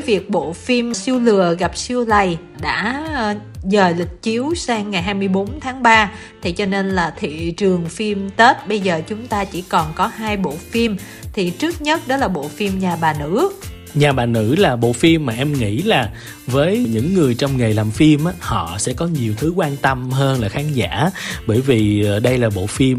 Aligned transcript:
với 0.00 0.06
việc 0.06 0.30
bộ 0.30 0.52
phim 0.52 0.94
siêu 0.94 1.18
lừa 1.18 1.54
gặp 1.58 1.76
siêu 1.76 2.04
lầy 2.04 2.38
đã 2.60 3.04
ờ, 3.14 3.34
dời 3.62 3.94
lịch 3.94 4.22
chiếu 4.22 4.54
sang 4.54 4.90
ngày 4.90 5.02
24 5.02 5.60
tháng 5.60 5.82
3 5.82 6.10
thì 6.42 6.52
cho 6.52 6.66
nên 6.66 6.90
là 6.90 7.14
thị 7.16 7.50
trường 7.56 7.88
phim 7.88 8.30
Tết 8.30 8.56
bây 8.68 8.80
giờ 8.80 9.00
chúng 9.06 9.26
ta 9.26 9.44
chỉ 9.44 9.62
còn 9.62 9.92
có 9.94 10.06
hai 10.06 10.36
bộ 10.36 10.54
phim. 10.70 10.96
Thì 11.32 11.50
trước 11.50 11.82
nhất 11.82 12.00
đó 12.08 12.16
là 12.16 12.28
bộ 12.28 12.48
phim 12.48 12.78
Nhà 12.78 12.96
bà 13.00 13.14
nữ. 13.20 13.50
Nhà 13.94 14.12
bà 14.12 14.26
nữ 14.26 14.56
là 14.56 14.76
bộ 14.76 14.92
phim 14.92 15.26
mà 15.26 15.32
em 15.32 15.52
nghĩ 15.52 15.82
là 15.82 16.10
với 16.46 16.86
những 16.90 17.14
người 17.14 17.34
trong 17.34 17.56
nghề 17.56 17.72
làm 17.72 17.90
phim 17.90 18.24
á, 18.24 18.32
họ 18.38 18.76
sẽ 18.78 18.92
có 18.92 19.06
nhiều 19.06 19.34
thứ 19.36 19.52
quan 19.56 19.76
tâm 19.76 20.10
hơn 20.10 20.40
là 20.40 20.48
khán 20.48 20.72
giả. 20.72 21.10
Bởi 21.46 21.60
vì 21.60 22.04
ờ, 22.04 22.20
đây 22.20 22.38
là 22.38 22.50
bộ 22.50 22.66
phim 22.66 22.98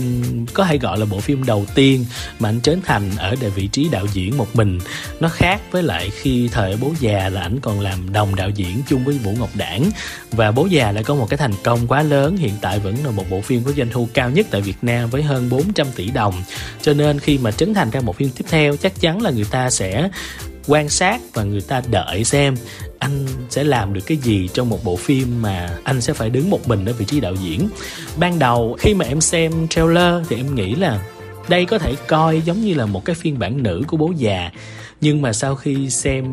có 0.53 0.65
thể 0.65 0.77
gọi 0.77 0.99
là 0.99 1.05
bộ 1.05 1.19
phim 1.19 1.43
đầu 1.43 1.65
tiên 1.75 2.05
mà 2.39 2.49
anh 2.49 2.61
Trấn 2.61 2.81
Thành 2.85 3.11
ở 3.17 3.35
tại 3.41 3.49
vị 3.49 3.67
trí 3.67 3.89
đạo 3.91 4.05
diễn 4.13 4.37
một 4.37 4.55
mình. 4.55 4.79
Nó 5.19 5.29
khác 5.29 5.61
với 5.71 5.83
lại 5.83 6.09
khi 6.09 6.49
thời 6.51 6.77
bố 6.81 6.91
già 6.99 7.29
là 7.29 7.41
ảnh 7.41 7.59
còn 7.61 7.79
làm 7.79 8.13
đồng 8.13 8.35
đạo 8.35 8.49
diễn 8.49 8.81
chung 8.87 9.05
với 9.05 9.17
Vũ 9.17 9.31
Ngọc 9.39 9.49
Đảng. 9.55 9.91
Và 10.31 10.51
bố 10.51 10.65
già 10.65 10.91
lại 10.91 11.03
có 11.03 11.15
một 11.15 11.29
cái 11.29 11.37
thành 11.37 11.53
công 11.63 11.87
quá 11.87 12.03
lớn 12.03 12.37
hiện 12.37 12.53
tại 12.61 12.79
vẫn 12.79 12.95
là 13.05 13.11
một 13.11 13.29
bộ 13.29 13.41
phim 13.41 13.63
có 13.63 13.71
doanh 13.71 13.89
thu 13.91 14.07
cao 14.13 14.29
nhất 14.29 14.47
tại 14.51 14.61
Việt 14.61 14.77
Nam 14.81 15.09
với 15.09 15.23
hơn 15.23 15.49
400 15.49 15.87
tỷ 15.95 16.11
đồng. 16.11 16.43
Cho 16.81 16.93
nên 16.93 17.19
khi 17.19 17.37
mà 17.37 17.51
Trấn 17.51 17.73
Thành 17.73 17.89
ra 17.89 18.01
một 18.01 18.15
phim 18.15 18.29
tiếp 18.29 18.45
theo 18.49 18.75
chắc 18.77 19.01
chắn 19.01 19.21
là 19.21 19.31
người 19.31 19.45
ta 19.51 19.69
sẽ 19.69 20.09
quan 20.69 20.89
sát 20.89 21.21
và 21.33 21.43
người 21.43 21.61
ta 21.61 21.81
đợi 21.91 22.23
xem 22.23 22.55
anh 22.99 23.25
sẽ 23.49 23.63
làm 23.63 23.93
được 23.93 24.01
cái 24.05 24.17
gì 24.17 24.49
trong 24.53 24.69
một 24.69 24.83
bộ 24.83 24.95
phim 24.95 25.41
mà 25.41 25.69
anh 25.83 26.01
sẽ 26.01 26.13
phải 26.13 26.29
đứng 26.29 26.49
một 26.49 26.67
mình 26.67 26.85
ở 26.85 26.93
vị 26.93 27.05
trí 27.05 27.19
đạo 27.19 27.35
diễn. 27.43 27.69
Ban 28.17 28.39
đầu 28.39 28.75
khi 28.79 28.93
mà 28.93 29.05
em 29.05 29.21
xem 29.21 29.67
trailer 29.67 30.13
thì 30.29 30.35
em 30.35 30.55
nghĩ 30.55 30.75
là 30.75 30.99
đây 31.49 31.65
có 31.65 31.77
thể 31.77 31.95
coi 32.07 32.41
giống 32.41 32.61
như 32.61 32.73
là 32.73 32.85
một 32.85 33.05
cái 33.05 33.15
phiên 33.15 33.39
bản 33.39 33.63
nữ 33.63 33.83
của 33.87 33.97
bố 33.97 34.11
già. 34.17 34.51
Nhưng 35.01 35.21
mà 35.21 35.33
sau 35.33 35.55
khi 35.55 35.89
xem 35.89 36.25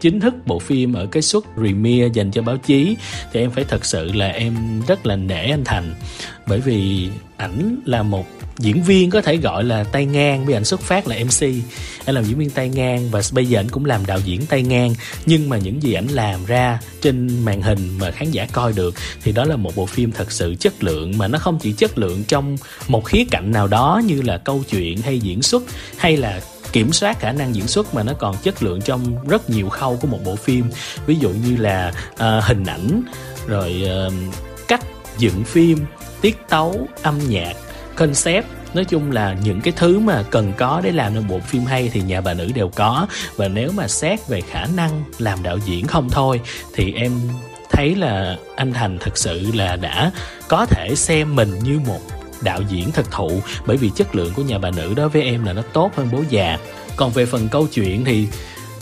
chính 0.00 0.20
thức 0.20 0.34
bộ 0.46 0.58
phim 0.58 0.92
ở 0.92 1.06
cái 1.06 1.22
suất 1.22 1.42
premiere 1.54 2.08
dành 2.14 2.30
cho 2.30 2.42
báo 2.42 2.56
chí 2.56 2.96
thì 3.32 3.40
em 3.40 3.50
phải 3.50 3.64
thật 3.64 3.84
sự 3.84 4.12
là 4.12 4.28
em 4.28 4.82
rất 4.88 5.06
là 5.06 5.16
nể 5.16 5.50
anh 5.50 5.64
Thành. 5.64 5.94
Bởi 6.46 6.60
vì 6.60 7.08
ảnh 7.36 7.76
là 7.84 8.02
một 8.02 8.26
diễn 8.58 8.82
viên 8.82 9.10
có 9.10 9.20
thể 9.20 9.36
gọi 9.36 9.64
là 9.64 9.84
tay 9.84 10.06
ngang 10.06 10.46
vì 10.46 10.54
ảnh 10.54 10.64
xuất 10.64 10.80
phát 10.80 11.08
là 11.08 11.16
mc 11.24 11.48
anh 12.04 12.14
làm 12.14 12.24
diễn 12.24 12.38
viên 12.38 12.50
tay 12.50 12.68
ngang 12.68 13.10
và 13.10 13.20
bây 13.32 13.46
giờ 13.46 13.60
anh 13.60 13.68
cũng 13.68 13.84
làm 13.84 14.06
đạo 14.06 14.18
diễn 14.24 14.46
tay 14.46 14.62
ngang. 14.62 14.94
Nhưng 15.26 15.48
mà 15.48 15.58
những 15.58 15.82
gì 15.82 15.92
ảnh 15.92 16.06
làm 16.06 16.46
ra 16.46 16.78
trên 17.02 17.44
màn 17.44 17.62
hình 17.62 17.98
mà 17.98 18.10
khán 18.10 18.30
giả 18.30 18.46
coi 18.52 18.72
được 18.72 18.94
thì 19.22 19.32
đó 19.32 19.44
là 19.44 19.56
một 19.56 19.76
bộ 19.76 19.86
phim 19.86 20.12
thật 20.12 20.32
sự 20.32 20.54
chất 20.60 20.84
lượng 20.84 21.18
mà 21.18 21.28
nó 21.28 21.38
không 21.38 21.58
chỉ 21.58 21.72
chất 21.72 21.98
lượng 21.98 22.24
trong 22.28 22.56
một 22.88 23.04
khía 23.04 23.24
cạnh 23.30 23.52
nào 23.52 23.66
đó 23.66 24.02
như 24.06 24.22
là 24.22 24.38
câu 24.38 24.62
chuyện 24.70 24.98
hay 24.98 25.18
diễn 25.18 25.42
xuất 25.42 25.62
hay 25.96 26.16
là 26.16 26.40
kiểm 26.72 26.92
soát 26.92 27.20
khả 27.20 27.32
năng 27.32 27.54
diễn 27.54 27.66
xuất 27.66 27.94
mà 27.94 28.02
nó 28.02 28.12
còn 28.18 28.36
chất 28.42 28.62
lượng 28.62 28.80
trong 28.80 29.28
rất 29.28 29.50
nhiều 29.50 29.68
khâu 29.68 29.98
của 30.00 30.06
một 30.06 30.18
bộ 30.24 30.36
phim. 30.36 30.64
Ví 31.06 31.16
dụ 31.20 31.30
như 31.30 31.56
là 31.56 31.92
uh, 32.12 32.44
hình 32.44 32.64
ảnh 32.64 33.02
rồi 33.46 33.82
uh, 34.06 34.12
cách 34.68 34.84
dựng 35.18 35.44
phim 35.44 35.78
tiết 36.20 36.36
tấu 36.48 36.88
âm 37.02 37.18
nhạc 37.28 37.54
concept. 37.96 38.46
Nói 38.74 38.84
chung 38.84 39.12
là 39.12 39.36
những 39.44 39.60
cái 39.60 39.72
thứ 39.76 39.98
mà 39.98 40.22
cần 40.30 40.52
có 40.56 40.80
để 40.84 40.92
làm 40.92 41.14
nên 41.14 41.28
bộ 41.28 41.38
phim 41.38 41.64
hay 41.64 41.90
thì 41.92 42.00
nhà 42.00 42.20
bà 42.20 42.34
nữ 42.34 42.50
đều 42.54 42.68
có. 42.68 43.06
Và 43.36 43.48
nếu 43.48 43.70
mà 43.76 43.88
xét 43.88 44.28
về 44.28 44.40
khả 44.40 44.66
năng 44.76 45.04
làm 45.18 45.42
đạo 45.42 45.58
diễn 45.64 45.86
không 45.86 46.10
thôi, 46.10 46.40
thì 46.74 46.92
em 46.92 47.12
thấy 47.70 47.94
là 47.94 48.36
anh 48.56 48.72
thành 48.72 48.98
thực 48.98 49.18
sự 49.18 49.50
là 49.54 49.76
đã 49.76 50.10
có 50.48 50.66
thể 50.66 50.94
xem 50.94 51.36
mình 51.36 51.58
như 51.62 51.80
một 51.86 52.00
đạo 52.42 52.60
diễn 52.68 52.90
thực 52.92 53.10
thụ. 53.10 53.40
Bởi 53.66 53.76
vì 53.76 53.90
chất 53.96 54.14
lượng 54.14 54.32
của 54.34 54.42
nhà 54.42 54.58
bà 54.58 54.70
nữ 54.70 54.94
đó 54.94 55.08
với 55.08 55.22
em 55.22 55.44
là 55.44 55.52
nó 55.52 55.62
tốt 55.72 55.92
hơn 55.96 56.08
bố 56.12 56.24
già. 56.30 56.58
Còn 56.96 57.10
về 57.10 57.26
phần 57.26 57.48
câu 57.48 57.66
chuyện 57.66 58.04
thì 58.04 58.26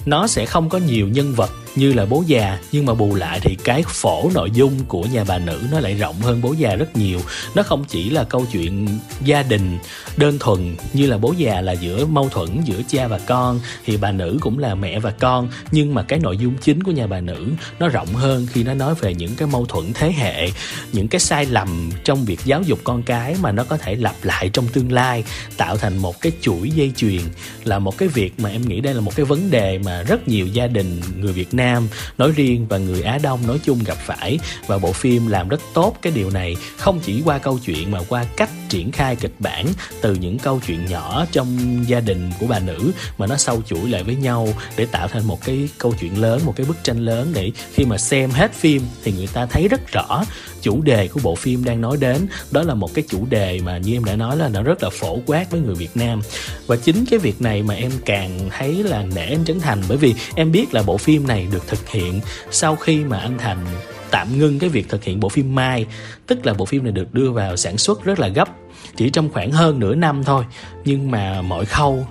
nó 0.06 0.27
sẽ 0.27 0.46
không 0.46 0.68
có 0.68 0.78
nhiều 0.78 1.08
nhân 1.08 1.34
vật 1.34 1.50
như 1.75 1.92
là 1.92 2.06
bố 2.06 2.25
già, 2.27 2.59
nhưng 2.73 2.87
mà 2.87 2.95
bù 2.95 3.14
lại 3.14 3.41
thì 3.41 3.57
cái 3.64 3.83
phổ 3.86 4.30
nội 4.35 4.51
dung 4.51 4.73
của 4.89 5.02
nhà 5.02 5.24
bà 5.29 5.39
nữ 5.39 5.61
nó 5.73 5.80
lại 5.80 5.95
rộng 5.95 6.20
hơn 6.20 6.41
bố 6.42 6.52
già 6.52 6.74
rất 6.74 6.96
nhiều. 6.96 7.20
Nó 7.55 7.63
không 7.63 7.85
chỉ 7.89 8.11
là 8.11 8.24
câu 8.24 8.46
chuyện 8.52 8.89
gia 9.24 9.42
đình 9.42 9.79
đơn 10.17 10.39
thuần 10.39 10.77
như 10.92 11.07
là 11.07 11.19
bố 11.19 11.35
già 11.36 11.61
là 11.61 11.73
giữa 11.73 12.07
mâu 12.07 12.29
thuẫn 12.29 12.48
giữa 12.64 12.83
cha 12.89 13.08
và 13.08 13.19
con, 13.19 13.61
thì 13.85 13.96
bà 13.96 14.13
nữ 14.13 14.39
cũng 14.41 14.58
là 14.58 14.74
mẹ 14.74 14.98
và 14.98 15.11
con, 15.11 15.48
nhưng 15.73 15.95
mà 15.95 16.02
cái 16.02 16.19
nội 16.19 16.36
dung 16.36 16.55
chính 16.57 16.83
của 16.83 16.92
nhà 16.92 17.07
bà 17.07 17.20
nữ 17.20 17.46
nó 17.79 17.89
rộng 17.89 18.14
hơn 18.14 18.46
khi 18.52 18.63
nó 18.63 18.75
nói 18.75 18.95
về 19.01 19.14
những 19.14 19.35
cái 19.36 19.48
mâu 19.48 19.67
thuẫn 19.67 19.92
thế 19.92 20.13
hệ, 20.13 20.48
những 20.92 21.08
cái 21.08 21.20
sai 21.20 21.46
lầm 21.46 21.91
trong 22.05 22.25
việc 22.25 22.41
giáo 22.45 22.63
dục 22.63 22.79
con 22.85 23.02
cái 23.02 23.36
mà 23.41 23.52
nó 23.52 23.64
có 23.64 23.77
thể 23.77 23.95
lặp 23.95 24.14
lại 24.23 24.51
trong 24.52 24.69
tương 24.69 24.92
lai, 24.92 25.25
tạo 25.57 25.77
thành 25.77 25.98
một 25.98 26.20
cái 26.20 26.33
chuỗi 26.41 26.70
dây 26.70 26.92
chuyền, 26.96 27.23
là 27.64 27.79
một 27.79 27.98
cái 27.98 28.08
việc 28.08 28.41
mà 28.41 28.51
em 28.51 28.69
nghĩ 28.69 28.80
đây 28.80 28.95
là 28.95 29.01
một 29.01 29.17
cái 29.17 29.27
vấn 29.27 29.51
đề 29.51 29.79
mà 29.79 30.02
rất 30.02 30.29
nhiều 30.29 30.46
gia 30.46 30.67
đình 30.67 31.01
người 31.20 31.33
Việt 31.33 31.55
Nam 31.55 31.61
Nam, 31.62 31.89
nói 32.18 32.33
riêng 32.36 32.67
và 32.68 32.78
người 32.78 33.02
Á 33.02 33.18
Đông 33.23 33.46
nói 33.46 33.58
chung 33.64 33.78
gặp 33.84 33.96
phải. 34.06 34.39
Và 34.67 34.78
bộ 34.78 34.92
phim 34.92 35.27
làm 35.27 35.48
rất 35.48 35.61
tốt 35.74 35.96
cái 36.02 36.12
điều 36.17 36.30
này, 36.30 36.56
không 36.77 37.00
chỉ 37.00 37.23
qua 37.24 37.39
câu 37.39 37.58
chuyện 37.58 37.90
mà 37.90 37.98
qua 38.08 38.24
cách 38.36 38.50
triển 38.68 38.92
khai 38.92 39.17
kịch 39.17 39.34
bản, 39.39 39.67
từ 40.01 40.14
những 40.14 40.39
câu 40.39 40.61
chuyện 40.67 40.86
nhỏ 40.86 41.27
trong 41.33 41.48
gia 41.89 42.01
đình 42.01 42.30
của 42.40 42.46
bà 42.46 42.58
nữ 42.58 42.92
mà 43.18 43.27
nó 43.27 43.36
sâu 43.36 43.62
chuỗi 43.62 43.90
lại 43.90 44.02
với 44.05 44.17
nhau 44.17 44.48
để 44.77 44.86
tạo 44.86 45.08
thành 45.08 45.27
một 45.27 45.45
cái 45.45 45.68
câu 45.78 45.95
chuyện 46.01 46.20
lớn, 46.20 46.40
một 46.45 46.56
cái 46.56 46.67
bức 46.67 46.77
tranh 46.84 46.98
lớn 46.98 47.30
để 47.34 47.51
khi 47.72 47.84
mà 47.84 47.98
xem 47.98 48.30
hết 48.30 48.52
phim 48.55 48.83
thì 49.05 49.12
người 49.12 49.27
ta 49.27 49.46
thấy 49.46 49.68
rất 49.68 49.92
rõ 49.92 50.24
chủ 50.62 50.83
đề 50.83 51.08
của 51.08 51.20
bộ 51.23 51.34
phim 51.34 51.64
đang 51.64 51.80
nói 51.80 51.96
đến. 52.00 52.27
Đó 52.50 52.62
là 52.62 52.74
một 52.74 52.95
cái 52.95 53.05
chủ 53.08 53.27
đề 53.30 53.61
mà 53.64 53.78
như 53.78 53.92
em 53.92 54.05
đã 54.05 54.17
nói 54.17 54.36
là 54.36 54.48
nó 54.48 54.62
rất 54.62 54.83
là 54.83 54.90
phổ 54.90 55.18
quát 55.27 55.50
với 55.50 55.61
người 55.61 55.74
Việt 55.74 55.96
Nam. 55.96 56.20
Và 56.67 56.77
chính 56.77 57.05
cái 57.11 57.18
việc 57.18 57.42
này 57.42 57.62
mà 57.62 57.74
em 57.74 57.90
càng 58.05 58.48
thấy 58.50 58.84
là 58.84 59.05
nể 59.14 59.27
anh 59.27 59.45
Trấn 59.45 59.61
Thành. 59.61 59.83
Bởi 59.89 59.98
vì 59.98 60.14
em 60.34 60.52
biết 60.52 60.74
là 60.74 60.83
bộ 60.83 60.96
phim 60.96 61.27
này 61.27 61.46
được 61.52 61.67
thực 61.67 61.89
hiện 61.89 62.20
sau 62.51 62.77
khi 62.77 63.05
mà 63.05 63.18
anh 63.18 63.39
Thành 63.39 63.67
tạm 64.11 64.39
ngưng 64.39 64.58
cái 64.58 64.70
việc 64.70 64.89
thực 64.89 65.05
hiện 65.05 65.20
bộ 65.20 65.28
phim 65.28 65.55
Mai. 65.55 65.86
Tức 66.27 66.46
là 66.46 66.55
bộ 66.55 66.64
phim 66.64 66.84
này 66.84 66.92
được 66.92 67.14
đưa 67.14 67.30
vào 67.30 67.56
sản 67.56 67.78
xuất 67.78 68.05
rất 68.05 68.18
là 68.18 68.28
gấp, 68.28 68.48
chỉ 68.96 69.11
trong 69.11 69.33
khoảng 69.33 69.51
hơn 69.51 69.78
nửa 69.78 69.95
năm 69.95 70.24
thôi. 70.24 70.45
Nhưng 70.84 71.11
mà 71.11 71.42
mọi 71.42 71.64
khâu 71.64 72.06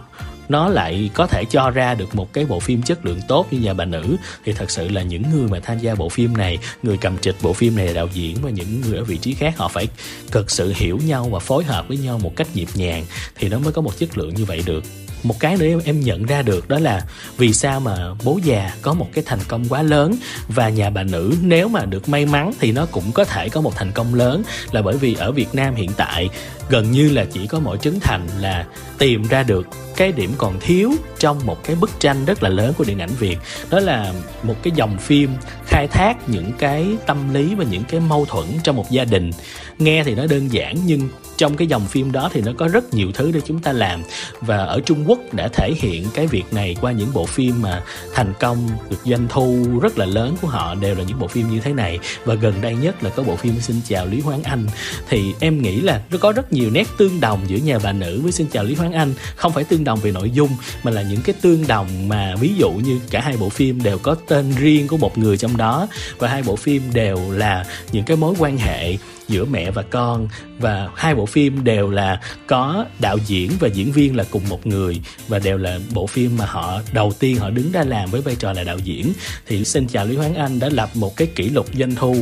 nó 0.52 0.70
lại 0.70 1.10
có 1.14 1.28
thể 1.28 1.46
cho 1.46 1.70
ra 1.70 1.96
được 1.96 2.16
một 2.16 2.34
cái 2.34 2.46
bộ 2.46 2.60
phim 2.60 2.82
chất 2.82 3.06
lượng 3.06 3.20
tốt 3.28 3.48
như 3.52 3.60
nhà 3.60 3.74
bà 3.74 3.86
nữ. 3.86 4.16
Thì 4.46 4.54
thật 4.54 4.72
sự 4.72 4.90
là 4.90 5.02
những 5.02 5.24
người 5.32 5.48
mà 5.48 5.60
tham 5.60 5.80
gia 5.80 5.96
bộ 5.96 6.10
phim 6.10 6.38
này, 6.38 6.58
người 6.84 6.98
cầm 6.98 7.18
trịch 7.18 7.36
bộ 7.42 7.54
phim 7.54 7.76
này 7.76 7.88
là 7.88 7.94
đạo 7.94 8.08
diễn 8.14 8.38
và 8.42 8.50
những 8.50 8.82
người 8.82 8.98
ở 8.98 9.04
vị 9.04 9.18
trí 9.18 9.34
khác, 9.34 9.58
họ 9.58 9.68
phải 9.68 9.88
cực 10.32 10.52
sự 10.52 10.74
hiểu 10.76 11.00
nhau 11.06 11.30
và 11.32 11.40
phối 11.40 11.64
hợp 11.64 11.88
với 11.88 11.98
nhau 11.98 12.20
một 12.20 12.36
cách 12.36 12.48
nhịp 12.54 12.68
nhàng 12.76 13.06
thì 13.36 13.50
nó 13.50 13.60
mới 13.60 13.74
có 13.74 13.82
một 13.82 13.98
chất 14.00 14.18
lượng 14.18 14.34
như 14.36 14.46
vậy 14.46 14.64
được 14.66 14.84
một 15.24 15.40
cái 15.40 15.58
nữa 15.58 15.66
em, 15.66 15.82
em 15.86 16.00
nhận 16.00 16.26
ra 16.26 16.42
được 16.42 16.70
đó 16.70 16.80
là 16.80 17.06
vì 17.38 17.54
sao 17.54 17.80
mà 17.80 17.98
bố 18.24 18.40
già 18.44 18.72
có 18.82 18.94
một 18.94 19.08
cái 19.14 19.24
thành 19.28 19.40
công 19.48 19.66
quá 19.70 19.82
lớn 19.82 20.16
và 20.48 20.70
nhà 20.70 20.90
bà 20.90 21.04
nữ 21.04 21.34
nếu 21.42 21.68
mà 21.68 21.86
được 21.86 22.10
may 22.10 22.26
mắn 22.26 22.52
thì 22.60 22.72
nó 22.72 22.86
cũng 22.86 23.12
có 23.12 23.26
thể 23.26 23.50
có 23.50 23.62
một 23.62 23.76
thành 23.76 23.92
công 23.92 24.14
lớn 24.14 24.44
là 24.72 24.82
bởi 24.82 24.98
vì 24.98 25.14
ở 25.14 25.32
Việt 25.32 25.56
Nam 25.56 25.76
hiện 25.76 25.92
tại 25.98 26.30
gần 26.70 26.92
như 26.92 27.10
là 27.10 27.26
chỉ 27.32 27.48
có 27.48 27.60
mỗi 27.60 27.78
Trấn 27.78 28.00
Thành 28.00 28.28
là 28.40 28.66
tìm 28.98 29.24
ra 29.24 29.44
được 29.44 29.68
cái 29.96 30.12
điểm 30.12 30.32
còn 30.38 30.60
thiếu 30.60 30.92
trong 31.20 31.40
một 31.46 31.64
cái 31.64 31.76
bức 31.76 31.90
tranh 32.00 32.26
rất 32.26 32.44
là 32.44 32.50
lớn 32.50 32.74
của 32.78 32.84
điện 32.84 33.00
ảnh 33.00 33.10
Việt. 33.20 33.38
Đó 33.70 33.80
là 33.80 34.14
một 34.44 34.56
cái 34.64 34.74
dòng 34.76 34.98
phim 34.98 35.30
khai 35.66 35.88
thác 35.88 36.30
những 36.30 36.52
cái 36.58 36.88
tâm 37.06 37.34
lý 37.34 37.56
và 37.56 37.64
những 37.64 37.84
cái 37.84 38.00
mâu 38.00 38.26
thuẫn 38.26 38.46
trong 38.64 38.76
một 38.76 38.92
gia 38.92 39.06
đình. 39.06 39.32
Nghe 39.80 40.04
thì 40.04 40.16
nó 40.16 40.26
đơn 40.28 40.48
giản 40.52 40.76
nhưng 40.86 41.10
trong 41.42 41.58
cái 41.58 41.68
dòng 41.68 41.86
phim 41.86 42.12
đó 42.12 42.30
thì 42.34 42.42
nó 42.42 42.52
có 42.58 42.68
rất 42.68 42.94
nhiều 42.94 43.12
thứ 43.14 43.32
để 43.32 43.42
chúng 43.46 43.60
ta 43.60 43.72
làm. 43.72 44.04
Và 44.42 44.58
ở 44.58 44.82
Trung 44.86 45.04
Quốc 45.08 45.20
đã 45.34 45.48
thể 45.48 45.74
hiện 45.78 46.06
cái 46.14 46.28
việc 46.28 46.54
này 46.54 46.76
qua 46.82 46.92
những 46.92 47.14
bộ 47.14 47.26
phim 47.26 47.62
mà 47.62 47.84
thành 48.14 48.34
công, 48.40 48.70
được 48.90 48.98
doanh 49.06 49.28
thu 49.30 49.66
rất 49.82 49.98
là 49.98 50.06
lớn 50.06 50.36
của 50.42 50.48
họ 50.48 50.76
đều 50.76 50.96
là 50.96 51.04
những 51.04 51.20
bộ 51.20 51.28
phim 51.28 51.50
như 51.50 51.60
thế 51.60 51.74
này. 51.74 52.00
Và 52.26 52.36
gần 52.36 52.62
đây 52.62 52.76
nhất 52.76 53.04
là 53.04 53.10
có 53.10 53.24
bộ 53.24 53.36
phim 53.36 53.60
Xin 53.60 53.82
chào 53.88 54.06
Lý 54.06 54.20
Hoán 54.20 54.44
Anh. 54.44 54.66
Thì 55.10 55.34
em 55.40 55.62
nghĩ 55.62 55.82
là 55.82 56.02
nó 56.12 56.18
có 56.18 56.32
rất 56.32 56.54
nhiều 56.54 56.70
nét 56.70 56.88
tương 56.98 57.20
đồng 57.20 57.40
giữa 57.48 57.58
nhà 57.58 57.80
bà 57.84 57.92
nữ 57.92 58.22
với 58.24 58.32
Xin 58.32 58.48
chào 58.52 58.64
Lý 58.64 58.76
Hoán 58.76 58.92
Anh. 58.92 59.14
Không 59.36 59.54
phải 59.54 59.64
tương 59.64 59.84
đồng 59.84 60.00
về 60.00 60.12
nội 60.12 60.30
dung, 60.30 60.50
mà 60.84 60.92
là 60.92 61.02
những 61.02 61.22
cái 61.22 61.36
tương 61.42 61.68
đồng 61.68 62.08
mà 62.08 62.36
ví 62.40 62.54
dụ 62.58 62.72
như 62.72 63.00
cả 63.10 63.22
hai 63.22 63.38
bộ 63.38 63.50
phim 63.50 63.84
đều 63.84 63.98
có 63.98 64.16
tên 64.28 64.54
riêng 64.58 64.88
của 64.88 64.98
một 64.98 65.18
người 65.18 65.38
trong 65.38 65.58
đó. 65.58 65.88
Và 66.18 66.28
hai 66.28 66.44
bộ 66.44 66.56
phim 66.56 66.82
đều 66.94 67.32
là 67.32 67.66
những 67.92 68.04
cái 68.04 68.18
mối 68.18 68.34
quan 68.40 68.58
hệ 68.58 68.98
giữa 69.32 69.46
mẹ 69.46 69.72
và 69.72 69.82
con. 69.82 70.28
Và 70.60 70.90
hai 70.96 71.16
bộ 71.16 71.26
phim 71.26 71.64
đều 71.64 71.90
là 71.90 72.20
có 72.48 72.86
đạo 73.00 73.18
diễn 73.28 73.52
và 73.60 73.68
diễn 73.68 73.92
viên 73.92 74.16
là 74.16 74.26
cùng 74.32 74.50
một 74.50 74.68
người, 74.68 75.02
và 75.28 75.40
đều 75.40 75.58
là 75.58 75.80
bộ 75.94 76.08
phim 76.08 76.38
mà 76.38 76.46
họ, 76.46 76.82
đầu 76.94 77.14
tiên 77.20 77.38
họ 77.38 77.50
đứng 77.50 77.72
ra 77.72 77.84
làm 77.84 78.12
với 78.12 78.22
vai 78.22 78.36
trò 78.36 78.54
là 78.54 78.64
đạo 78.64 78.78
diễn. 78.78 79.14
Thì 79.48 79.66
xin 79.66 79.88
chào 79.88 80.06
Lý 80.06 80.16
Hoàng 80.16 80.36
Anh 80.36 80.60
đã 80.60 80.70
lập 80.70 80.90
một 80.94 81.18
cái 81.18 81.28
kỷ 81.28 81.50
lục 81.50 81.68
doanh 81.78 81.96
thu 81.96 82.16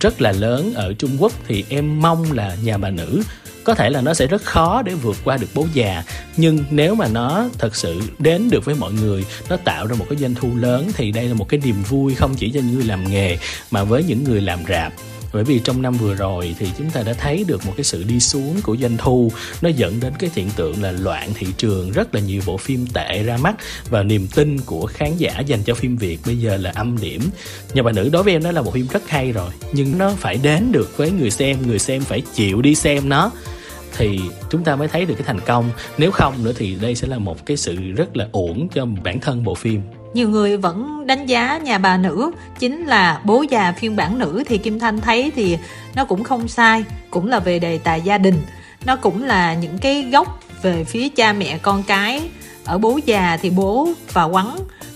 rất 0.00 0.20
là 0.20 0.32
lớn 0.32 0.72
ở 0.74 0.92
Trung 0.92 1.16
Quốc. 1.18 1.32
Thì 1.48 1.64
em 1.68 2.02
mong 2.02 2.32
là 2.32 2.56
nhà 2.62 2.78
bà 2.78 2.90
nữ, 2.90 3.22
có 3.64 3.74
thể 3.74 3.90
là 3.90 4.00
nó 4.00 4.14
sẽ 4.14 4.26
rất 4.26 4.42
khó 4.42 4.82
để 4.82 4.94
vượt 4.94 5.16
qua 5.24 5.36
được 5.36 5.46
bố 5.54 5.66
già. 5.74 6.04
Nhưng 6.36 6.64
nếu 6.70 6.94
mà 6.94 7.08
nó 7.08 7.48
thật 7.58 7.76
sự 7.76 8.00
đến 8.18 8.50
được 8.50 8.64
với 8.64 8.74
mọi 8.74 8.92
người, 8.92 9.24
nó 9.48 9.56
tạo 9.56 9.86
ra 9.86 9.96
một 9.98 10.06
cái 10.10 10.18
doanh 10.18 10.34
thu 10.34 10.56
lớn, 10.56 10.90
thì 10.94 11.12
đây 11.12 11.28
là 11.28 11.34
một 11.34 11.48
cái 11.48 11.60
niềm 11.64 11.82
vui 11.88 12.14
không 12.14 12.34
chỉ 12.34 12.50
cho 12.50 12.60
những 12.60 12.74
người 12.74 12.84
làm 12.84 13.10
nghề, 13.10 13.38
mà 13.70 13.84
với 13.84 14.04
những 14.04 14.24
người 14.24 14.40
làm 14.40 14.58
rạp 14.68 14.92
bởi 15.34 15.44
vì 15.44 15.60
trong 15.64 15.82
năm 15.82 15.94
vừa 15.94 16.14
rồi 16.14 16.54
thì 16.58 16.66
chúng 16.78 16.90
ta 16.90 17.02
đã 17.02 17.12
thấy 17.12 17.44
được 17.48 17.66
một 17.66 17.72
cái 17.76 17.84
sự 17.84 18.02
đi 18.02 18.20
xuống 18.20 18.60
của 18.62 18.76
doanh 18.76 18.96
thu. 18.96 19.32
Nó 19.62 19.68
dẫn 19.68 20.00
đến 20.00 20.12
cái 20.18 20.30
hiện 20.34 20.50
tượng 20.56 20.82
là 20.82 20.92
loạn 20.92 21.30
thị 21.34 21.46
trường, 21.56 21.90
rất 21.90 22.14
là 22.14 22.20
nhiều 22.20 22.42
bộ 22.46 22.56
phim 22.56 22.86
tệ 22.86 23.22
ra 23.22 23.36
mắt. 23.36 23.54
Và 23.90 24.02
niềm 24.02 24.26
tin 24.34 24.60
của 24.60 24.86
khán 24.86 25.16
giả 25.16 25.40
dành 25.40 25.62
cho 25.62 25.74
phim 25.74 25.96
Việt 25.96 26.20
bây 26.26 26.36
giờ 26.36 26.56
là 26.56 26.72
âm 26.74 26.98
điểm. 27.00 27.22
Nhà 27.74 27.82
bà 27.82 27.92
nữ 27.92 28.08
đối 28.12 28.22
với 28.22 28.32
em 28.32 28.42
đó 28.42 28.52
là 28.52 28.62
một 28.62 28.74
phim 28.74 28.86
rất 28.86 29.08
hay 29.08 29.32
rồi, 29.32 29.50
nhưng 29.72 29.98
nó 29.98 30.10
phải 30.10 30.38
đến 30.42 30.72
được 30.72 30.96
với 30.96 31.10
người 31.10 31.30
xem 31.30 31.58
người 31.66 31.78
xem 31.78 32.02
phải 32.02 32.22
chịu 32.34 32.62
đi 32.62 32.74
xem 32.74 33.08
nó. 33.08 33.30
Thì 33.96 34.20
chúng 34.50 34.64
ta 34.64 34.76
mới 34.76 34.88
thấy 34.88 35.04
được 35.04 35.14
cái 35.14 35.26
thành 35.26 35.40
công. 35.40 35.70
Nếu 35.98 36.10
không 36.10 36.44
nữa 36.44 36.52
thì 36.56 36.74
đây 36.74 36.94
sẽ 36.94 37.08
là 37.08 37.18
một 37.18 37.46
cái 37.46 37.56
sự 37.56 37.76
rất 37.76 38.16
là 38.16 38.28
ổn 38.32 38.68
cho 38.74 38.86
bản 38.86 39.20
thân 39.20 39.44
bộ 39.44 39.54
phim 39.54 39.80
nhiều 40.14 40.28
người 40.28 40.56
vẫn 40.56 41.06
đánh 41.06 41.26
giá 41.26 41.58
nhà 41.58 41.78
bà 41.78 41.96
nữ, 41.96 42.30
chính 42.58 42.86
là 42.86 43.20
bố 43.24 43.44
già 43.50 43.72
phiên 43.72 43.96
bản 43.96 44.18
nữ 44.18 44.42
thì 44.46 44.58
kim 44.58 44.78
thanh 44.78 45.00
thấy 45.00 45.32
thì 45.36 45.58
nó 45.94 46.04
cũng 46.04 46.24
không 46.24 46.48
sai, 46.48 46.84
cũng 47.10 47.28
là 47.28 47.38
về 47.38 47.58
đề 47.58 47.78
tài 47.78 48.00
gia 48.00 48.18
đình. 48.18 48.42
Nó 48.84 48.96
cũng 48.96 49.24
là 49.24 49.54
những 49.54 49.78
cái 49.78 50.02
gốc 50.02 50.40
về 50.62 50.84
phía 50.84 51.08
cha 51.08 51.32
mẹ 51.32 51.58
con 51.58 51.82
cái. 51.82 52.22
Ở 52.64 52.78
bố 52.78 53.00
già 53.06 53.38
thì 53.42 53.50
bố 53.50 53.88
và 54.12 54.24
quắn 54.24 54.46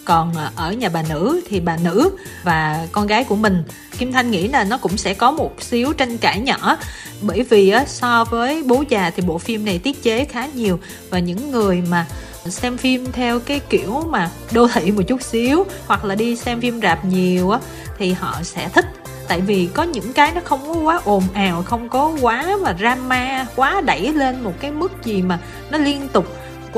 còn 0.05 0.35
ở 0.57 0.73
nhà 0.73 0.89
bà 0.89 1.03
nữ 1.09 1.41
thì 1.49 1.61
bà 1.61 1.77
nữ 1.77 2.11
và 2.45 2.87
con 2.93 3.07
gái 3.07 3.25
của 3.25 3.37
mình. 3.37 3.63
Kim 3.99 4.13
thanh 4.13 4.31
nghĩ 4.31 4.49
là 4.49 4.65
nó 4.65 4.77
cũng 4.77 4.97
sẽ 4.97 5.15
có 5.15 5.31
một 5.31 5.63
xíu 5.63 5.93
tranh 5.93 6.19
cãi 6.19 6.41
nhỏ, 6.41 6.77
bởi 7.23 7.43
vì 7.43 7.75
so 7.87 8.25
với 8.25 8.63
bố 8.63 8.85
già 8.89 9.11
thì 9.17 9.23
bộ 9.23 9.39
phim 9.39 9.65
này 9.65 9.79
tiết 9.79 10.03
chế 10.03 10.25
khá 10.25 10.47
nhiều 10.47 10.81
và 11.11 11.19
những 11.19 11.51
người 11.51 11.83
mà 11.89 12.07
xem 12.51 12.77
phim 12.77 13.13
theo 13.13 13.41
cái 13.41 13.61
kiểu 13.61 14.03
mà 14.11 14.31
đô 14.53 14.69
thị 14.69 14.91
một 14.91 15.03
chút 15.09 15.23
xíu, 15.23 15.65
hoặc 15.87 16.05
là 16.05 16.15
đi 16.15 16.37
xem 16.37 16.61
phim 16.61 16.81
rạp 16.81 17.05
nhiều 17.05 17.51
á, 17.51 17.59
thì 17.99 18.13
họ 18.13 18.35
sẽ 18.43 18.69
thích. 18.69 18.87
Tại 19.29 19.41
vì 19.41 19.69
có 19.75 19.83
những 19.83 20.13
cái 20.13 20.33
nó 20.35 20.41
không 20.45 20.61
có 20.67 20.75
quá 20.75 21.01
ồn 21.05 21.23
ào, 21.35 21.63
không 21.63 21.89
có 21.89 22.13
quá 22.21 22.57
mà 22.63 22.75
drama, 22.79 23.47
quá 23.57 23.81
đẩy 23.81 24.13
lên 24.13 24.45
một 24.45 24.53
cái 24.61 24.71
mức 24.71 24.93
gì 25.05 25.23
mà 25.23 25.39
nó 25.71 25.79
liên 25.79 26.09
tục 26.09 26.27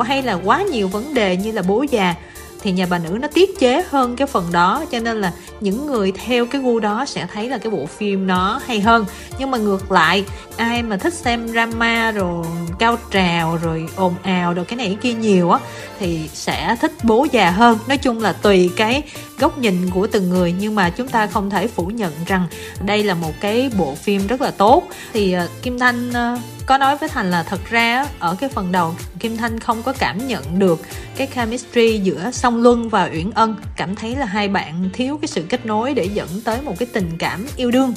hay 0.02 0.22
là 0.22 0.38
quá 0.44 0.62
nhiều 0.62 0.88
vấn 0.88 1.14
đề 1.14 1.36
như 1.36 1.52
là 1.52 1.62
bố 1.62 1.84
già 1.90 2.14
thì 2.62 2.72
nhà 2.72 2.86
bà 2.90 2.98
nữ 2.98 3.18
nó 3.20 3.28
tiết 3.28 3.58
chế 3.58 3.82
hơn 3.90 4.16
cái 4.16 4.26
phần 4.26 4.52
đó, 4.52 4.84
cho 4.90 4.98
nên 4.98 5.20
là 5.20 5.32
những 5.60 5.86
người 5.86 6.12
theo 6.12 6.46
cái 6.46 6.60
gu 6.60 6.80
đó 6.80 7.04
sẽ 7.06 7.26
thấy 7.32 7.48
là 7.48 7.58
cái 7.58 7.70
bộ 7.70 7.86
phim 7.86 8.26
nó 8.26 8.60
hay 8.66 8.80
hơn. 8.80 9.06
Nhưng 9.38 9.50
mà 9.50 9.58
ngược 9.58 9.92
lại, 9.92 10.24
ai 10.56 10.82
mà 10.82 10.96
thích 10.96 11.14
xem 11.14 11.48
drama 11.48 12.10
rồi 12.10 12.46
cao 12.78 12.98
trào 13.10 13.58
rồi 13.62 13.88
ồn 13.96 14.14
ào 14.22 14.54
rồi 14.54 14.64
cái 14.64 14.76
này 14.76 14.86
cái 14.86 14.98
kia 15.02 15.12
nhiều 15.12 15.50
á, 15.50 15.60
thì 15.98 16.28
sẽ 16.34 16.76
thích 16.80 16.92
bố 17.02 17.26
già 17.32 17.50
hơn. 17.50 17.78
Nói 17.88 17.98
chung 17.98 18.20
là 18.20 18.32
tùy 18.32 18.70
cái 18.76 19.02
góc 19.40 19.58
nhìn 19.58 19.90
của 19.90 20.06
từng 20.06 20.28
người, 20.28 20.54
nhưng 20.58 20.74
mà 20.74 20.90
chúng 20.90 21.08
ta 21.08 21.26
không 21.26 21.50
thể 21.50 21.66
phủ 21.66 21.86
nhận 21.86 22.12
rằng 22.26 22.46
đây 22.84 23.04
là 23.04 23.14
một 23.14 23.32
cái 23.40 23.70
bộ 23.78 23.94
phim 23.94 24.26
rất 24.26 24.40
là 24.40 24.50
tốt. 24.50 24.88
Thì 25.12 25.32
ờ, 25.32 25.48
kim 25.62 25.78
thanh 25.78 26.12
ờ, 26.12 26.38
có 26.66 26.78
nói 26.78 26.96
với 26.96 27.08
thành 27.08 27.30
là 27.30 27.42
thật 27.42 27.60
ra 27.70 28.06
ở 28.18 28.36
cái 28.40 28.48
phần 28.48 28.72
đầu, 28.72 28.94
kim 29.18 29.36
thanh 29.36 29.60
không 29.60 29.82
có 29.82 29.92
cảm 29.92 30.26
nhận 30.26 30.58
được 30.58 30.80
cái 31.16 31.28
chemistry 31.34 31.98
giữa 31.98 32.30
song 32.32 32.62
luân 32.62 32.88
và 32.88 33.10
uyển 33.12 33.30
ân. 33.30 33.56
Cảm 33.76 33.94
thấy 33.94 34.16
là 34.16 34.26
hai 34.26 34.48
bạn 34.48 34.90
thiếu 34.92 35.18
cái 35.22 35.28
sự 35.28 35.44
kết 35.48 35.66
nối 35.66 35.94
để 35.94 36.04
dẫn 36.14 36.28
tới 36.44 36.62
một 36.62 36.78
cái 36.78 36.88
tình 36.92 37.10
cảm 37.18 37.46
yêu 37.56 37.70
đương 37.70 37.94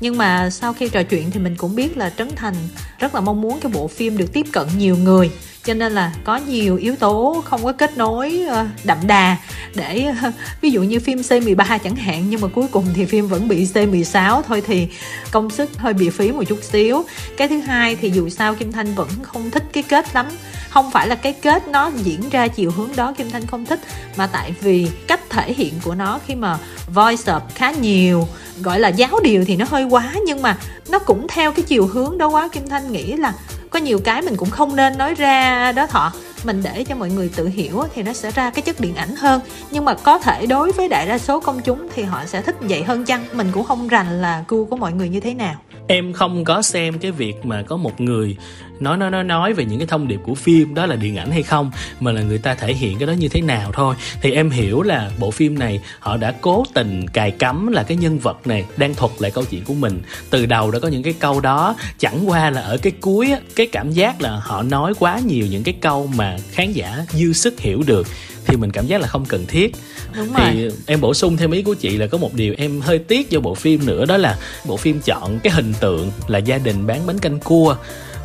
nhưng 0.00 0.18
mà 0.18 0.50
sau 0.50 0.72
khi 0.72 0.88
trò 0.88 1.02
chuyện 1.02 1.30
thì 1.30 1.40
mình 1.40 1.54
cũng 1.56 1.74
biết 1.74 1.96
là 1.96 2.10
trấn 2.10 2.28
thành 2.36 2.54
rất 2.98 3.14
là 3.14 3.20
mong 3.20 3.40
muốn 3.40 3.60
cái 3.60 3.72
bộ 3.72 3.88
phim 3.88 4.16
được 4.16 4.32
tiếp 4.32 4.46
cận 4.52 4.66
nhiều 4.78 4.96
người. 4.96 5.30
Cho 5.64 5.74
nên 5.74 5.92
là 5.92 6.12
có 6.24 6.36
nhiều 6.36 6.76
yếu 6.76 6.96
tố 6.96 7.42
không 7.44 7.64
có 7.64 7.72
kết 7.72 7.96
nối 7.96 8.44
ờ, 8.48 8.66
đậm 8.84 8.98
đà 9.06 9.36
để 9.74 10.04
ờ, 10.22 10.32
ví 10.60 10.70
dụ 10.70 10.82
như 10.82 11.00
phim 11.00 11.18
C13 11.18 11.78
chẳng 11.78 11.96
hạn, 11.96 12.24
nhưng 12.30 12.40
mà 12.40 12.48
cuối 12.48 12.66
cùng 12.70 12.86
thì 12.94 13.04
phim 13.04 13.26
vẫn 13.26 13.48
bị 13.48 13.64
C16 13.64 14.42
thôi 14.42 14.62
thì 14.66 14.88
công 15.30 15.50
sức 15.50 15.78
hơi 15.78 15.94
bị 15.94 16.10
phí 16.10 16.32
một 16.32 16.44
chút 16.44 16.58
xíu. 16.62 17.04
Cái 17.36 17.48
thứ 17.48 17.58
hai 17.58 17.96
thì 17.96 18.10
dù 18.10 18.28
sao 18.28 18.54
Kim 18.54 18.72
Thanh 18.72 18.94
vẫn 18.94 19.08
không 19.22 19.50
thích 19.50 19.64
cái 19.72 19.82
kết 19.82 20.14
lắm 20.14 20.26
không 20.76 20.90
phải 20.90 21.08
là 21.08 21.14
cái 21.14 21.32
kết 21.32 21.68
nó 21.68 21.90
diễn 21.96 22.28
ra 22.30 22.48
chiều 22.48 22.70
hướng 22.70 22.90
đó 22.96 23.12
Kim 23.12 23.30
Thanh 23.30 23.46
không 23.46 23.66
thích, 23.66 23.80
mà 24.16 24.26
tại 24.26 24.54
vì 24.60 24.88
cách 25.06 25.20
thể 25.30 25.52
hiện 25.52 25.74
của 25.84 25.94
nó 25.94 26.20
khi 26.26 26.34
mà 26.34 26.58
voice 26.94 27.32
up 27.36 27.42
khá 27.54 27.70
nhiều, 27.70 28.28
gọi 28.60 28.80
là 28.80 28.88
giáo 28.88 29.20
điều 29.22 29.44
thì 29.44 29.56
nó 29.56 29.66
hơi 29.68 29.84
quá, 29.84 30.12
nhưng 30.26 30.42
mà 30.42 30.58
nó 30.88 30.98
cũng 30.98 31.26
theo 31.28 31.52
cái 31.52 31.62
chiều 31.62 31.86
hướng 31.86 32.18
đó 32.18 32.28
quá. 32.28 32.48
Kim 32.52 32.68
Thanh 32.68 32.92
nghĩ 32.92 33.12
là 33.12 33.32
có 33.70 33.78
nhiều 33.78 33.98
cái 34.04 34.22
mình 34.22 34.36
cũng 34.36 34.50
không 34.50 34.76
nên 34.76 34.98
nói 34.98 35.14
ra 35.14 35.72
đó 35.72 35.86
thọ 35.86 36.12
mình 36.44 36.62
để 36.62 36.84
cho 36.84 36.94
mọi 36.94 37.10
người 37.10 37.30
tự 37.36 37.48
hiểu 37.48 37.82
thì 37.94 38.02
nó 38.02 38.12
sẽ 38.12 38.30
ra 38.30 38.50
cái 38.50 38.62
chất 38.62 38.80
điện 38.80 38.94
ảnh 38.94 39.16
hơn. 39.16 39.40
Nhưng 39.70 39.84
mà 39.84 39.94
có 39.94 40.18
thể 40.18 40.46
đối 40.46 40.72
với 40.72 40.88
đại 40.88 41.06
đa 41.06 41.18
số 41.18 41.40
công 41.40 41.60
chúng 41.60 41.88
thì 41.94 42.02
họ 42.02 42.22
sẽ 42.26 42.42
thích 42.42 42.56
vậy 42.60 42.82
hơn 42.82 43.04
chăng? 43.04 43.24
Mình 43.32 43.48
cũng 43.52 43.64
không 43.64 43.88
rành 43.88 44.22
là 44.22 44.44
gu 44.48 44.64
của 44.64 44.76
mọi 44.76 44.92
người 44.92 45.08
như 45.08 45.20
thế 45.20 45.34
nào. 45.34 45.54
Em 45.88 46.12
không 46.12 46.44
có 46.44 46.62
xem 46.62 46.98
cái 46.98 47.10
việc 47.10 47.46
mà 47.46 47.62
có 47.62 47.76
một 47.76 48.00
người 48.00 48.36
nói 48.80 48.96
nói 48.96 49.10
nói 49.10 49.24
nói 49.24 49.52
về 49.52 49.64
những 49.64 49.78
cái 49.78 49.86
thông 49.86 50.08
điệp 50.08 50.20
của 50.24 50.34
phim 50.34 50.74
đó 50.74 50.86
là 50.86 50.96
điện 50.96 51.16
ảnh 51.16 51.30
hay 51.30 51.42
không, 51.42 51.70
mà 52.00 52.12
là 52.12 52.22
người 52.22 52.38
ta 52.38 52.54
thể 52.54 52.74
hiện 52.74 52.98
cái 52.98 53.06
đó 53.06 53.12
như 53.12 53.28
thế 53.28 53.40
nào 53.40 53.70
thôi. 53.72 53.94
Thì 54.22 54.32
em 54.32 54.50
hiểu 54.50 54.82
là 54.82 55.10
bộ 55.18 55.30
phim 55.30 55.58
này 55.58 55.80
họ 55.98 56.16
đã 56.16 56.34
cố 56.40 56.64
tình 56.74 57.08
cài 57.08 57.30
cắm 57.30 57.66
là 57.66 57.82
cái 57.82 57.96
nhân 57.96 58.18
vật 58.18 58.46
này 58.46 58.64
đang 58.76 58.94
thuật 58.94 59.12
lại 59.18 59.30
câu 59.30 59.44
chuyện 59.44 59.64
của 59.64 59.74
mình. 59.74 60.02
Từ 60.30 60.46
đầu 60.46 60.70
đã 60.70 60.78
có 60.78 60.88
những 60.88 61.02
cái 61.02 61.14
câu 61.18 61.40
đó, 61.40 61.76
chẳng 61.98 62.30
qua 62.30 62.50
là 62.50 62.60
ở 62.60 62.76
cái 62.76 62.92
cuối 63.00 63.34
cái 63.56 63.66
cảm 63.66 63.92
giác 63.92 64.20
là 64.20 64.40
họ 64.42 64.62
nói 64.62 64.94
quá 64.98 65.20
nhiều 65.26 65.46
những 65.46 65.62
cái 65.62 65.74
câu 65.80 66.10
mà 66.16 66.25
khán 66.50 66.72
giả 66.72 67.06
dư 67.12 67.32
sức 67.32 67.60
hiểu 67.60 67.82
được 67.86 68.06
thì 68.46 68.56
mình 68.56 68.70
cảm 68.70 68.86
giác 68.86 69.00
là 69.00 69.06
không 69.06 69.24
cần 69.24 69.46
thiết. 69.46 69.76
Đúng 70.16 70.32
thì 70.36 70.62
rồi. 70.62 70.72
em 70.86 71.00
bổ 71.00 71.14
sung 71.14 71.36
thêm 71.36 71.50
ý 71.50 71.62
của 71.62 71.74
chị 71.74 71.96
là 71.96 72.06
có 72.06 72.18
một 72.18 72.34
điều 72.34 72.54
em 72.58 72.80
hơi 72.80 72.98
tiếc 72.98 73.30
cho 73.30 73.40
bộ 73.40 73.54
phim 73.54 73.86
nữa 73.86 74.04
đó 74.06 74.16
là 74.16 74.38
bộ 74.66 74.76
phim 74.76 75.00
chọn 75.00 75.38
cái 75.42 75.52
hình 75.52 75.72
tượng 75.80 76.10
là 76.28 76.38
gia 76.38 76.58
đình 76.58 76.86
bán 76.86 77.06
bánh 77.06 77.18
canh 77.18 77.38
cua. 77.38 77.76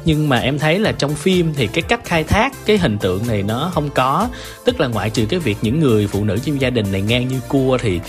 Nhưng 0.06 0.30
mà 0.30 0.40
em 0.40 0.60
thấy 0.60 0.80
là 0.80 0.92
trong 0.92 1.16
phim 1.16 1.54
thì 1.54 1.68
cái 1.68 1.82
cách 1.82 2.02
khai 2.06 2.24
thác 2.24 2.54
cái 2.66 2.78
hình 2.78 2.98
tượng 2.98 3.28
này 3.28 3.44
nó 3.44 3.72
không 3.74 3.90
có. 3.90 4.30
Tức 4.66 4.80
là 4.80 4.88
ngoại 4.88 5.10
trừ 5.10 5.26
cái 5.30 5.40
việc 5.40 5.58
những 5.62 5.80
người 5.80 6.08
phụ 6.08 6.24
nữ 6.24 6.38
trong 6.46 6.62
gia 6.62 6.70
đình 6.70 6.92
này 6.92 7.02
ngang 7.02 7.28
như 7.28 7.40
cua 7.48 7.78
thì 7.82 8.00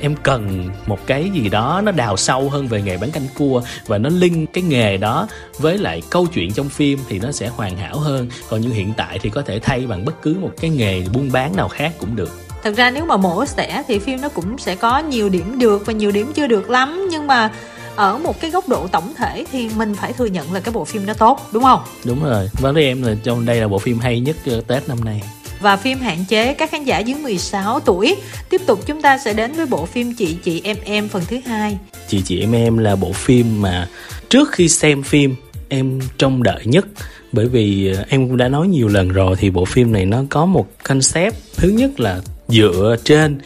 em 0.00 0.16
cần 0.22 0.70
một 0.86 1.06
cái 1.06 1.30
gì 1.30 1.48
đó 1.48 1.80
nó 1.84 1.92
đào 1.92 2.16
sâu 2.16 2.50
hơn 2.50 2.68
về 2.68 2.82
nghề 2.82 2.96
bán 2.96 3.10
canh 3.10 3.26
cua 3.34 3.62
và 3.86 3.98
nó 3.98 4.08
link 4.08 4.52
cái 4.52 4.64
nghề 4.64 4.96
đó 4.96 5.28
với 5.58 5.78
lại 5.78 6.02
câu 6.10 6.26
chuyện 6.26 6.52
trong 6.52 6.68
phim 6.68 6.98
thì 7.08 7.18
nó 7.18 7.32
sẽ 7.32 7.48
hoàn 7.48 7.76
hảo 7.76 7.98
hơn. 7.98 8.28
Còn 8.48 8.60
như 8.60 8.72
hiện 8.72 8.92
tại 8.96 9.18
thì 9.22 9.30
có 9.30 9.42
thể 9.42 9.58
thay 9.58 9.86
bằng 9.86 10.04
bất 10.04 10.22
cứ 10.22 10.36
một 10.40 10.50
cái 10.60 10.70
nghề 10.70 11.02
buôn 11.12 11.32
bán 11.32 11.56
nào 11.56 11.68
khác 11.68 11.92
cũng 11.98 12.16
được. 12.16 12.30
Thật 12.62 12.74
ra 12.76 12.90
nếu 12.90 13.04
mà 13.04 13.16
mổ 13.16 13.46
xẻ 13.46 13.82
thì 13.88 13.98
phim 13.98 14.20
nó 14.20 14.28
cũng 14.28 14.58
sẽ 14.58 14.74
có 14.74 14.98
nhiều 14.98 15.28
điểm 15.28 15.58
được 15.58 15.86
và 15.86 15.92
nhiều 15.92 16.10
điểm 16.10 16.32
chưa 16.34 16.46
được 16.46 16.70
lắm. 16.70 17.08
Nhưng 17.10 17.26
mà 17.26 17.50
ở 17.96 18.18
một 18.18 18.40
cái 18.40 18.50
góc 18.50 18.68
độ 18.68 18.86
tổng 18.86 19.14
thể 19.16 19.44
thì 19.52 19.70
mình 19.76 19.94
phải 19.94 20.12
thừa 20.12 20.26
nhận 20.26 20.52
là 20.52 20.60
cái 20.60 20.72
bộ 20.72 20.84
phim 20.84 21.06
nó 21.06 21.14
tốt 21.14 21.48
đúng 21.52 21.62
không? 21.62 21.80
Đúng 22.04 22.24
rồi. 22.24 22.50
Với 22.52 22.84
em 22.84 23.02
là 23.02 23.14
trong 23.22 23.46
đây 23.46 23.60
là 23.60 23.68
bộ 23.68 23.78
phim 23.78 23.98
hay 23.98 24.20
nhất 24.20 24.36
ờ, 24.46 24.60
tết 24.66 24.88
năm 24.88 25.04
nay 25.04 25.22
và 25.60 25.76
phim 25.76 25.98
hạn 25.98 26.24
chế, 26.28 26.54
các 26.54 26.70
khán 26.70 26.84
giả 26.84 26.98
dưới 26.98 27.18
16 27.18 27.80
tuổi. 27.80 28.16
Tiếp 28.48 28.60
tục 28.66 28.86
chúng 28.86 29.02
ta 29.02 29.18
sẽ 29.18 29.32
đến 29.32 29.52
với 29.52 29.66
bộ 29.66 29.86
phim 29.86 30.14
Chị 30.14 30.36
Chị, 30.44 30.60
Em 30.64 30.76
Em 30.84 31.08
phần 31.08 31.22
thứ 31.28 31.36
hai. 31.46 31.78
Chị 32.08 32.22
Chị, 32.24 32.40
Em 32.40 32.52
Em 32.52 32.78
là 32.78 32.96
bộ 32.96 33.12
phim 33.12 33.62
mà 33.62 33.88
trước 34.28 34.52
khi 34.52 34.68
xem 34.68 35.02
phim, 35.02 35.36
em 35.68 36.00
trông 36.18 36.42
đợi 36.42 36.62
nhất 36.64 36.86
bởi 37.32 37.46
vì 37.46 37.92
ờ, 37.92 38.04
em 38.08 38.28
cũng 38.28 38.36
đã 38.36 38.48
nói 38.48 38.68
nhiều 38.68 38.88
lần 38.88 39.08
rồi 39.08 39.36
thì 39.38 39.50
bộ 39.50 39.64
phim 39.64 39.92
này 39.92 40.06
nó 40.06 40.22
có 40.30 40.46
một 40.46 40.66
concept 40.82 41.34
thứ 41.56 41.68
nhất 41.68 42.00
là 42.00 42.20
dựa 42.48 42.96
trên 43.04 43.40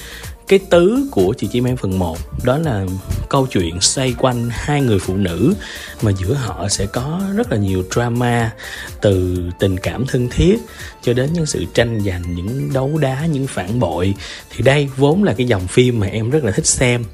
cái 0.49 0.59
tứ 0.71 1.09
của 1.11 1.35
chị 1.38 1.47
chim 1.47 1.64
em 1.64 1.76
phần 1.76 1.99
1 1.99 2.18
đó 2.44 2.59
là 2.59 2.87
câu 3.28 3.47
chuyện 3.47 3.80
xoay 3.80 4.14
quanh 4.18 4.49
hai 4.50 4.80
người 4.80 4.99
phụ 4.99 5.16
nữ 5.16 5.54
mà 6.02 6.12
giữa 6.18 6.35
họ 6.35 6.68
sẽ 6.68 6.87
có 6.87 7.21
rất 7.37 7.52
là 7.52 7.56
nhiều 7.56 7.83
drama 7.94 8.52
từ 9.00 9.38
tình 9.59 9.78
cảm 9.78 10.06
thân 10.06 10.28
thiết 10.28 10.59
cho 11.04 11.12
đến 11.12 11.30
những 11.32 11.46
sự 11.46 11.64
tranh 11.75 12.00
giành 12.00 12.34
những 12.34 12.70
đấu 12.75 12.99
đá 12.99 13.26
những 13.26 13.46
phản 13.46 13.80
bội 13.80 14.14
thì 14.50 14.62
đây 14.64 14.88
vốn 14.96 15.25
là 15.25 15.32
cái 15.32 15.46
dòng 15.46 15.66
phim 15.66 16.00
mà 16.00 16.06
em 16.06 16.30
rất 16.30 16.44
là 16.44 16.50
thích 16.50 16.66
xem. 16.66 17.04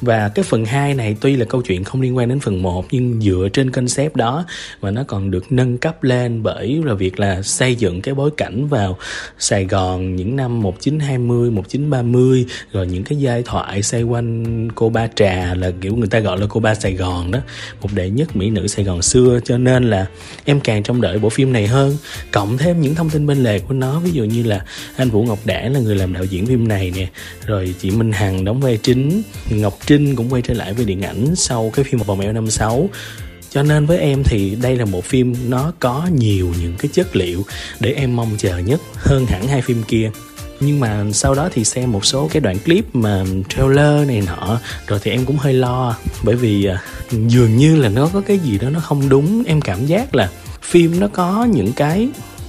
Và 0.00 0.28
cái 0.28 0.42
phần 0.42 0.64
2 0.64 0.94
này 0.94 1.16
tuy 1.20 1.36
là 1.36 1.44
câu 1.44 1.62
chuyện 1.62 1.84
không 1.84 2.00
liên 2.00 2.16
quan 2.16 2.28
đến 2.28 2.40
phần 2.40 2.62
1 2.62 2.86
nhưng 2.90 3.20
dựa 3.20 3.48
trên 3.52 3.70
concept 3.70 4.16
đó 4.16 4.44
và 4.80 4.90
nó 4.90 5.04
còn 5.06 5.30
được 5.30 5.52
nâng 5.52 5.78
cấp 5.78 6.02
lên 6.02 6.42
bởi 6.42 6.82
là 6.84 6.94
việc 6.94 7.20
là 7.20 7.42
xây 7.42 7.74
dựng 7.74 8.00
cái 8.00 8.14
bối 8.14 8.30
cảnh 8.36 8.68
vào 8.68 8.98
Sài 9.38 9.64
Gòn 9.64 10.16
những 10.16 10.36
năm 10.36 10.62
1920, 10.62 11.50
1930 11.50 12.46
rồi 12.72 12.86
những 12.86 13.04
cái 13.04 13.18
giai 13.18 13.42
thoại 13.42 13.82
xoay 13.82 14.02
quanh 14.02 14.68
cô 14.74 14.88
ba 14.88 15.08
trà 15.16 15.54
là 15.54 15.72
kiểu 15.80 15.96
người 15.96 16.08
ta 16.08 16.18
gọi 16.18 16.38
là 16.38 16.46
cô 16.48 16.60
ba 16.60 16.74
Sài 16.74 16.94
Gòn 16.94 17.30
đó 17.30 17.38
một 17.82 17.88
đệ 17.92 18.10
nhất 18.10 18.36
mỹ 18.36 18.50
nữ 18.50 18.66
Sài 18.66 18.84
Gòn 18.84 19.02
xưa. 19.02 19.40
Cho 19.44 19.58
nên 19.58 19.90
là 19.90 20.06
em 20.44 20.60
càng 20.60 20.82
trông 20.82 21.00
đợi 21.00 21.18
bộ 21.18 21.28
phim 21.28 21.52
này 21.52 21.66
hơn. 21.66 21.96
Cộng 22.32 22.58
thêm 22.58 22.80
những 22.80 22.94
thông 22.94 23.10
tin 23.10 23.26
bên 23.26 23.37
lề 23.42 23.58
của 23.58 23.74
nó. 23.74 24.00
Ví 24.00 24.10
dụ 24.10 24.24
như 24.24 24.42
là 24.42 24.64
anh 24.96 25.10
Vũ 25.10 25.22
Ngọc 25.22 25.38
Đảng 25.44 25.72
là 25.72 25.80
người 25.80 25.96
làm 25.96 26.12
đạo 26.12 26.24
diễn 26.24 26.46
phim 26.46 26.68
này 26.68 26.92
nè, 26.96 27.08
rồi 27.46 27.74
chị 27.80 27.90
Minh 27.90 28.12
Hằng 28.12 28.44
đóng 28.44 28.60
vai 28.60 28.76
chính, 28.76 29.22
Ngọc 29.50 29.78
Trinh 29.86 30.16
cũng 30.16 30.32
quay 30.32 30.42
trở 30.42 30.54
lại 30.54 30.72
với 30.72 30.84
điện 30.84 31.02
ảnh 31.02 31.36
sau 31.36 31.70
cái 31.74 31.84
phim 31.84 32.00
vòng 32.00 32.20
eo 32.20 32.32
năm 32.32 32.50
sáu. 32.50 32.88
Cho 33.50 33.62
nên 33.62 33.86
với 33.86 33.98
em 33.98 34.22
thì 34.24 34.56
đây 34.62 34.76
là 34.76 34.84
một 34.84 35.04
phim 35.04 35.34
nó 35.48 35.72
có 35.78 36.08
nhiều 36.12 36.52
những 36.62 36.74
cái 36.78 36.88
chất 36.92 37.16
liệu 37.16 37.44
để 37.80 37.92
em 37.92 38.16
mong 38.16 38.30
chờ 38.38 38.58
nhất 38.58 38.80
hơn 38.94 39.26
hẳn 39.26 39.48
hai 39.48 39.62
phim 39.62 39.82
kia. 39.82 40.10
Nhưng 40.60 40.80
mà 40.80 41.04
sau 41.12 41.34
đó 41.34 41.48
thì 41.54 41.64
xem 41.64 41.92
một 41.92 42.04
số 42.04 42.28
cái 42.32 42.40
đoạn 42.40 42.58
clip 42.58 42.94
mà 42.94 43.24
trailer 43.48 44.08
này 44.08 44.22
nọ, 44.26 44.60
rồi 44.86 44.98
thì 45.02 45.10
em 45.10 45.24
cũng 45.24 45.36
hơi 45.36 45.52
lo, 45.52 45.96
bởi 46.22 46.36
vì 46.36 46.64
à, 46.64 46.82
dường 47.10 47.56
như 47.56 47.76
là 47.76 47.88
nó 47.88 48.10
có 48.12 48.20
cái 48.20 48.38
gì 48.38 48.58
đó 48.58 48.70
nó 48.70 48.80
không 48.80 49.08
đúng. 49.08 49.44
Em 49.46 49.60
cảm 49.60 49.86
giác 49.86 50.14
là 50.14 50.30
phim 50.62 51.00
nó 51.00 51.08
có 51.08 51.44
những 51.52 51.72
cái 51.72 52.08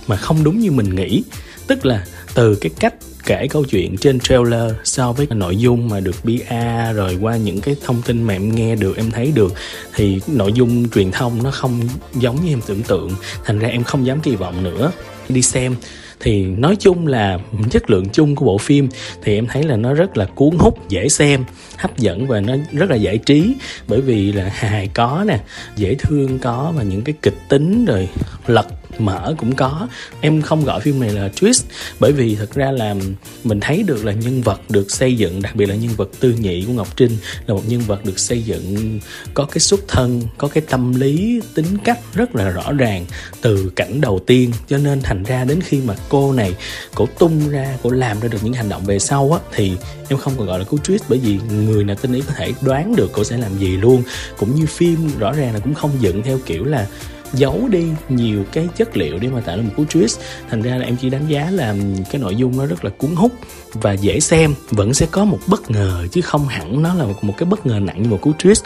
mà 0.10 0.16
không 0.16 0.44
đúng 0.44 0.60
như 0.60 0.72
mình 0.72 0.96
nghĩ. 0.96 1.24
Tức 1.68 1.86
là 1.86 2.06
từ 2.34 2.56
cái 2.56 2.72
cách 2.80 2.94
kể 3.26 3.48
câu 3.48 3.66
chuyện 3.66 3.98
trên 3.98 4.20
trailer 4.20 4.74
so 4.84 5.12
với 5.12 5.28
nội 5.30 5.58
dung 5.58 5.90
mà 5.90 6.00
được 6.00 6.16
PR 6.24 6.96
rồi 6.96 7.18
qua 7.22 7.38
những 7.38 7.62
cái 7.62 7.76
thông 7.86 8.02
tin 8.02 8.24
mà 8.24 8.34
em 8.34 8.56
nghe 8.56 8.76
được, 8.76 8.98
em 8.98 9.12
thấy 9.12 9.32
được, 9.36 9.54
thì 9.96 10.22
nội 10.28 10.54
dung 10.54 10.90
truyền 10.90 11.12
thông 11.12 11.44
nó 11.44 11.52
không 11.52 11.82
giống 12.16 12.46
như 12.46 12.54
em 12.54 12.62
tưởng 12.66 12.84
tượng. 12.84 13.12
Thành 13.46 13.60
ra 13.60 13.68
em 13.68 13.84
không 13.84 14.06
dám 14.06 14.20
kỳ 14.20 14.36
vọng 14.36 14.64
nữa. 14.64 14.92
Đi 15.30 15.42
xem. 15.42 15.76
Thì 16.20 16.44
nói 16.44 16.76
chung 16.76 17.08
là 17.08 17.40
chất 17.70 17.90
lượng 17.90 18.10
chung 18.10 18.36
của 18.36 18.46
bộ 18.46 18.58
phim 18.58 18.90
thì 19.24 19.36
em 19.36 19.48
thấy 19.48 19.64
là 19.64 19.76
nó 19.76 19.94
rất 19.94 20.18
là 20.18 20.26
cuốn 20.26 20.58
hút, 20.60 20.90
dễ 20.90 21.10
xem, 21.10 21.44
hấp 21.78 21.98
dẫn 21.98 22.28
và 22.28 22.40
nó 22.40 22.56
rất 22.72 22.90
là 22.90 22.96
giải 22.96 23.18
trí. 23.18 23.54
Bởi 23.88 24.02
vì 24.02 24.32
là 24.32 24.52
hài 24.54 24.88
có 24.88 25.24
nè, 25.28 25.40
dễ 25.76 25.96
thương 25.96 26.40
có 26.40 26.74
và 26.76 26.84
những 26.84 27.02
cái 27.02 27.16
kịch 27.22 27.38
tính 27.50 27.86
rồi 27.86 28.10
lật 28.48 28.68
mở 29.02 29.36
cũng 29.38 29.56
có. 29.56 29.88
Em 30.22 30.42
không 30.42 30.66
gọi 30.66 30.80
phim 30.80 31.00
này 31.00 31.10
là 31.10 31.30
twist, 31.36 31.64
bởi 32.00 32.12
vì 32.12 32.36
thật 32.36 32.54
ra 32.54 32.72
là 32.72 32.96
mình 33.44 33.60
thấy 33.60 33.84
được 33.84 34.06
là 34.06 34.12
nhân 34.12 34.42
vật 34.42 34.62
được 34.70 34.92
xây 34.92 35.16
dựng, 35.16 35.42
đặc 35.42 35.56
biệt 35.56 35.66
là 35.66 35.76
nhân 35.76 35.92
vật 35.98 36.10
tư 36.20 36.36
nhị 36.40 36.64
của 36.68 36.74
ngọc 36.74 36.88
trinh 36.98 37.18
là 37.48 37.54
một 37.54 37.64
nhân 37.68 37.82
vật 37.82 38.06
được 38.06 38.20
xây 38.20 38.42
dựng 38.44 39.00
có 39.34 39.46
cái 39.46 39.60
xuất 39.60 39.80
thân, 39.88 40.22
có 40.38 40.48
cái 40.48 40.64
tâm 40.70 40.94
lý 40.94 41.42
tính 41.54 41.78
cách 41.84 42.00
rất 42.14 42.36
là 42.36 42.50
rõ 42.50 42.72
ràng 42.72 43.06
từ 43.42 43.72
cảnh 43.76 44.02
đầu 44.02 44.20
tiên. 44.28 44.52
Cho 44.70 44.78
nên 44.78 45.02
thành 45.02 45.24
ra 45.24 45.44
đến 45.44 45.62
khi 45.62 45.80
mà 45.86 45.96
cô 46.10 46.34
này, 46.34 46.56
cổ 46.96 47.06
tung 47.20 47.50
ra, 47.50 47.78
cổ 47.84 47.92
làm 47.92 48.20
ra 48.20 48.28
được 48.28 48.40
những 48.44 48.54
hành 48.54 48.70
động 48.70 48.86
về 48.86 49.00
sau 49.00 49.32
á, 49.32 49.40
thì 49.56 49.72
em 50.10 50.20
không 50.20 50.34
còn 50.38 50.48
gọi 50.48 50.60
là 50.60 50.66
cú 50.66 50.78
twist, 50.78 51.00
bởi 51.10 51.20
vì 51.20 51.40
người 51.52 51.84
nào 51.84 51.96
tin 51.96 52.14
ý 52.14 52.22
có 52.28 52.34
thể 52.34 52.54
đoán 52.62 52.96
được 52.96 53.10
cô 53.14 53.24
sẽ 53.24 53.38
làm 53.38 53.58
gì 53.58 53.78
luôn. 53.78 54.04
Cũng 54.38 54.56
như 54.56 54.66
phim 54.66 55.10
rõ 55.20 55.32
ràng 55.32 55.54
là 55.54 55.60
cũng 55.60 55.74
không 55.74 55.92
dựng 56.00 56.24
theo 56.24 56.40
kiểu 56.46 56.66
là 56.66 56.88
giấu 57.34 57.68
đi 57.72 57.86
nhiều 58.10 58.44
cái 58.52 58.68
chất 58.78 58.98
liệu 58.98 59.20
để 59.20 59.28
mà 59.28 59.42
tạo 59.42 59.58
ra 59.58 59.64
một 59.64 59.72
cú 59.78 59.84
twist. 59.84 60.20
Thành 60.50 60.62
ra 60.62 60.76
là 60.76 60.86
em 60.86 60.98
chỉ 60.98 61.10
đánh 61.10 61.28
giá 61.28 61.52
là 61.52 61.70
ừ, 61.70 61.78
cái 62.12 62.22
nội 62.22 62.36
dung 62.36 62.58
nó 62.58 62.66
rất 62.66 62.86
là 62.86 62.92
cuốn 62.98 63.16
hút 63.16 63.32
và 63.74 63.94
dễ 63.94 64.20
xem, 64.20 64.54
vẫn 64.72 64.94
sẽ 64.94 65.06
có 65.12 65.26
một 65.26 65.40
bất 65.48 65.72
ngờ 65.72 66.08
chứ 66.12 66.22
không 66.22 66.48
hẳn 66.48 66.82
nó 66.84 66.94
là 66.94 67.06
một 67.22 67.34
cái 67.38 67.46
bất 67.46 67.66
ngờ 67.66 67.80
nặng 67.80 68.04
như 68.04 68.10
một 68.10 68.22
cú 68.22 68.32
twist. 68.32 68.64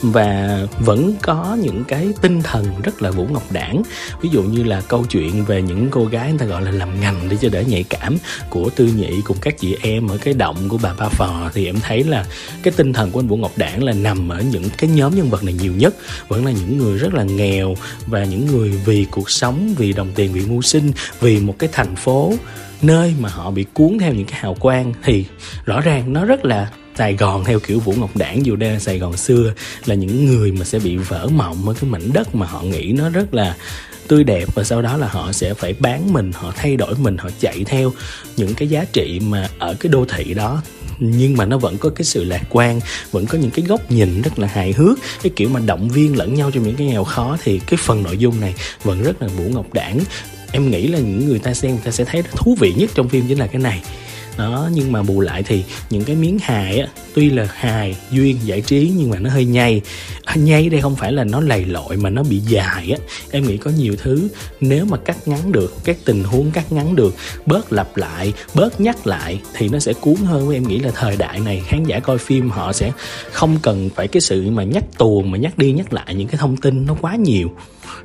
Và 0.00 0.60
vẫn 0.78 1.14
có 1.22 1.56
những 1.62 1.84
cái 1.84 2.08
tinh 2.22 2.42
thần 2.42 2.66
rất 2.82 3.02
là 3.02 3.10
vũ 3.10 3.26
ngọc 3.30 3.52
đảng. 3.52 3.82
Ví 4.20 4.28
dụ 4.32 4.42
như 4.42 4.62
là 4.62 4.80
câu 4.80 5.04
chuyện 5.04 5.44
về 5.44 5.62
những 5.62 5.88
cô 5.90 6.04
gái 6.04 6.28
người 6.28 6.38
ta 6.38 6.46
gọi 6.46 6.62
là 6.62 6.70
làm 6.70 7.00
ngành 7.00 7.28
để 7.28 7.36
cho 7.40 7.48
đỡ 7.48 7.60
nhạy 7.60 7.82
cảm 7.82 8.16
của 8.50 8.70
tư 8.70 8.90
nhị 8.96 9.10
cùng 9.24 9.36
các 9.40 9.58
chị 9.58 9.76
em 9.82 10.08
ở 10.08 10.16
cái 10.16 10.34
động 10.34 10.68
của 10.68 10.78
bà 10.82 10.94
ba 10.98 11.08
phò, 11.08 11.50
thì 11.54 11.66
em 11.66 11.76
thấy 11.80 12.04
là 12.04 12.26
cái 12.62 12.74
tinh 12.76 12.92
thần 12.92 13.10
của 13.10 13.20
anh 13.20 13.26
vũ 13.26 13.36
ngọc 13.36 13.52
đảng 13.56 13.84
là 13.84 13.92
nằm 13.92 14.28
ở 14.28 14.40
những 14.40 14.64
cái 14.78 14.90
nhóm 14.90 15.16
nhân 15.16 15.30
vật 15.30 15.44
này 15.44 15.54
nhiều 15.54 15.72
nhất. 15.72 15.94
Vẫn 16.28 16.46
là 16.46 16.52
những 16.52 16.78
người 16.78 16.98
rất 16.98 17.14
là 17.14 17.22
nghèo 17.22 17.74
và 18.06 18.24
những 18.24 18.46
người 18.46 18.68
vì 18.68 19.06
cuộc 19.10 19.30
sống, 19.30 19.74
vì 19.78 19.92
đồng 19.92 20.12
tiền 20.14 20.32
vì 20.32 20.46
mưu 20.46 20.62
sinh, 20.62 20.92
vì 21.20 21.40
một 21.40 21.58
cái 21.58 21.68
thành 21.72 21.96
phố, 21.96 22.34
nơi 22.82 23.14
mà 23.20 23.28
họ 23.28 23.50
bị 23.50 23.64
cuốn 23.74 23.98
theo 24.00 24.12
những 24.12 24.26
cái 24.26 24.40
hào 24.40 24.54
quang, 24.54 24.92
thì 25.04 25.24
rõ 25.64 25.80
ràng 25.80 26.12
nó 26.12 26.24
rất 26.24 26.44
là 26.44 26.70
Sài 26.98 27.14
Gòn 27.14 27.44
theo 27.44 27.58
kiểu 27.60 27.80
Vũ 27.80 27.94
Ngọc 27.96 28.16
Đảng 28.16 28.46
dù 28.46 28.56
đây 28.56 28.72
là 28.72 28.78
Sài 28.78 28.98
Gòn 28.98 29.16
xưa 29.16 29.52
là 29.84 29.94
những 29.94 30.26
người 30.26 30.52
mà 30.52 30.64
sẽ 30.64 30.78
bị 30.78 30.96
vỡ 30.96 31.28
mộng 31.32 31.68
ở 31.68 31.74
cái 31.74 31.90
mảnh 31.90 32.12
đất 32.12 32.34
mà 32.34 32.46
họ 32.46 32.62
nghĩ 32.62 32.94
nó 32.98 33.08
rất 33.08 33.34
là 33.34 33.56
tươi 34.08 34.24
đẹp 34.24 34.48
và 34.54 34.64
sau 34.64 34.82
đó 34.82 34.96
là 34.96 35.08
họ 35.08 35.32
sẽ 35.32 35.54
phải 35.54 35.74
bán 35.78 36.12
mình, 36.12 36.32
họ 36.32 36.52
thay 36.56 36.76
đổi 36.76 36.94
mình, 36.98 37.16
họ 37.18 37.30
chạy 37.40 37.64
theo 37.64 37.92
những 38.36 38.54
cái 38.54 38.68
giá 38.68 38.84
trị 38.92 39.20
mà 39.20 39.48
ở 39.58 39.74
cái 39.80 39.92
đô 39.92 40.04
thị 40.04 40.34
đó 40.34 40.62
nhưng 40.98 41.36
mà 41.36 41.44
nó 41.44 41.58
vẫn 41.58 41.78
có 41.78 41.90
cái 41.90 42.04
sự 42.04 42.24
lạc 42.24 42.42
quan, 42.50 42.80
vẫn 43.10 43.26
có 43.26 43.38
những 43.38 43.50
cái 43.50 43.64
góc 43.68 43.90
nhìn 43.90 44.22
rất 44.22 44.38
là 44.38 44.48
hài 44.48 44.72
hước, 44.72 44.98
cái 45.22 45.32
kiểu 45.36 45.48
mà 45.48 45.60
động 45.60 45.88
viên 45.88 46.16
lẫn 46.16 46.34
nhau 46.34 46.50
trong 46.50 46.62
những 46.62 46.76
cái 46.76 46.86
nghèo 46.86 47.04
khó 47.04 47.36
thì 47.44 47.60
cái 47.66 47.78
phần 47.82 48.02
nội 48.02 48.18
dung 48.18 48.40
này 48.40 48.54
vẫn 48.82 49.02
rất 49.02 49.22
là 49.22 49.28
vũ 49.28 49.44
ngọc 49.44 49.74
đảng. 49.74 50.00
Em 50.52 50.70
nghĩ 50.70 50.88
là 50.88 50.98
những 50.98 51.28
người 51.28 51.38
ta 51.38 51.54
xem 51.54 51.70
người 51.70 51.80
ta 51.84 51.90
sẽ 51.90 52.04
thấy 52.04 52.22
thú 52.32 52.56
vị 52.60 52.72
nhất 52.76 52.90
trong 52.94 53.08
phim 53.08 53.24
chính 53.28 53.38
là 53.38 53.46
cái 53.46 53.62
này 53.62 53.82
đó 54.38 54.68
nhưng 54.72 54.92
mà 54.92 55.02
bù 55.02 55.20
lại 55.20 55.42
thì 55.42 55.64
những 55.90 56.04
cái 56.04 56.16
miếng 56.16 56.38
hài 56.38 56.78
á 56.78 56.86
tuy 57.14 57.30
là 57.30 57.48
hài 57.54 57.96
duyên 58.10 58.36
giải 58.44 58.60
trí 58.60 58.92
nhưng 58.96 59.10
mà 59.10 59.18
nó 59.18 59.30
hơi 59.30 59.44
nhây. 59.44 59.80
À, 60.24 60.34
nhây 60.34 60.68
đây 60.68 60.80
không 60.80 60.96
phải 60.96 61.12
là 61.12 61.24
nó 61.24 61.40
lầy 61.40 61.64
lội 61.64 61.96
mà 61.96 62.10
nó 62.10 62.22
bị 62.22 62.38
dài 62.38 62.90
á. 62.90 62.98
Em 63.30 63.46
nghĩ 63.46 63.56
có 63.56 63.70
nhiều 63.70 63.96
thứ 64.02 64.28
nếu 64.60 64.84
mà 64.84 64.96
cắt 64.96 65.28
ngắn 65.28 65.52
được 65.52 65.74
các 65.84 65.96
tình 66.04 66.24
huống 66.24 66.50
cắt 66.50 66.72
ngắn 66.72 66.96
được 66.96 67.14
bớt 67.46 67.72
lặp 67.72 67.96
lại 67.96 68.32
bớt 68.54 68.80
nhắc 68.80 69.06
lại 69.06 69.40
thì 69.54 69.68
nó 69.68 69.78
sẽ 69.78 69.92
cuốn 69.92 70.16
hơn 70.16 70.50
em 70.50 70.68
nghĩ 70.68 70.78
là 70.78 70.90
thời 70.94 71.16
đại 71.16 71.40
này. 71.40 71.62
Khán 71.66 71.84
giả 71.84 72.00
coi 72.00 72.18
phim 72.18 72.50
họ 72.50 72.72
sẽ 72.72 72.92
không 73.32 73.58
cần 73.62 73.90
phải 73.94 74.08
cái 74.08 74.20
sự 74.20 74.50
mà 74.50 74.64
nhắc 74.64 74.84
tuồng 74.98 75.30
mà 75.30 75.38
nhắc 75.38 75.58
đi 75.58 75.72
nhắc 75.72 75.92
lại 75.92 76.14
những 76.14 76.28
cái 76.28 76.38
thông 76.38 76.56
tin 76.56 76.86
nó 76.86 76.94
quá 77.00 77.16
nhiều. 77.16 77.50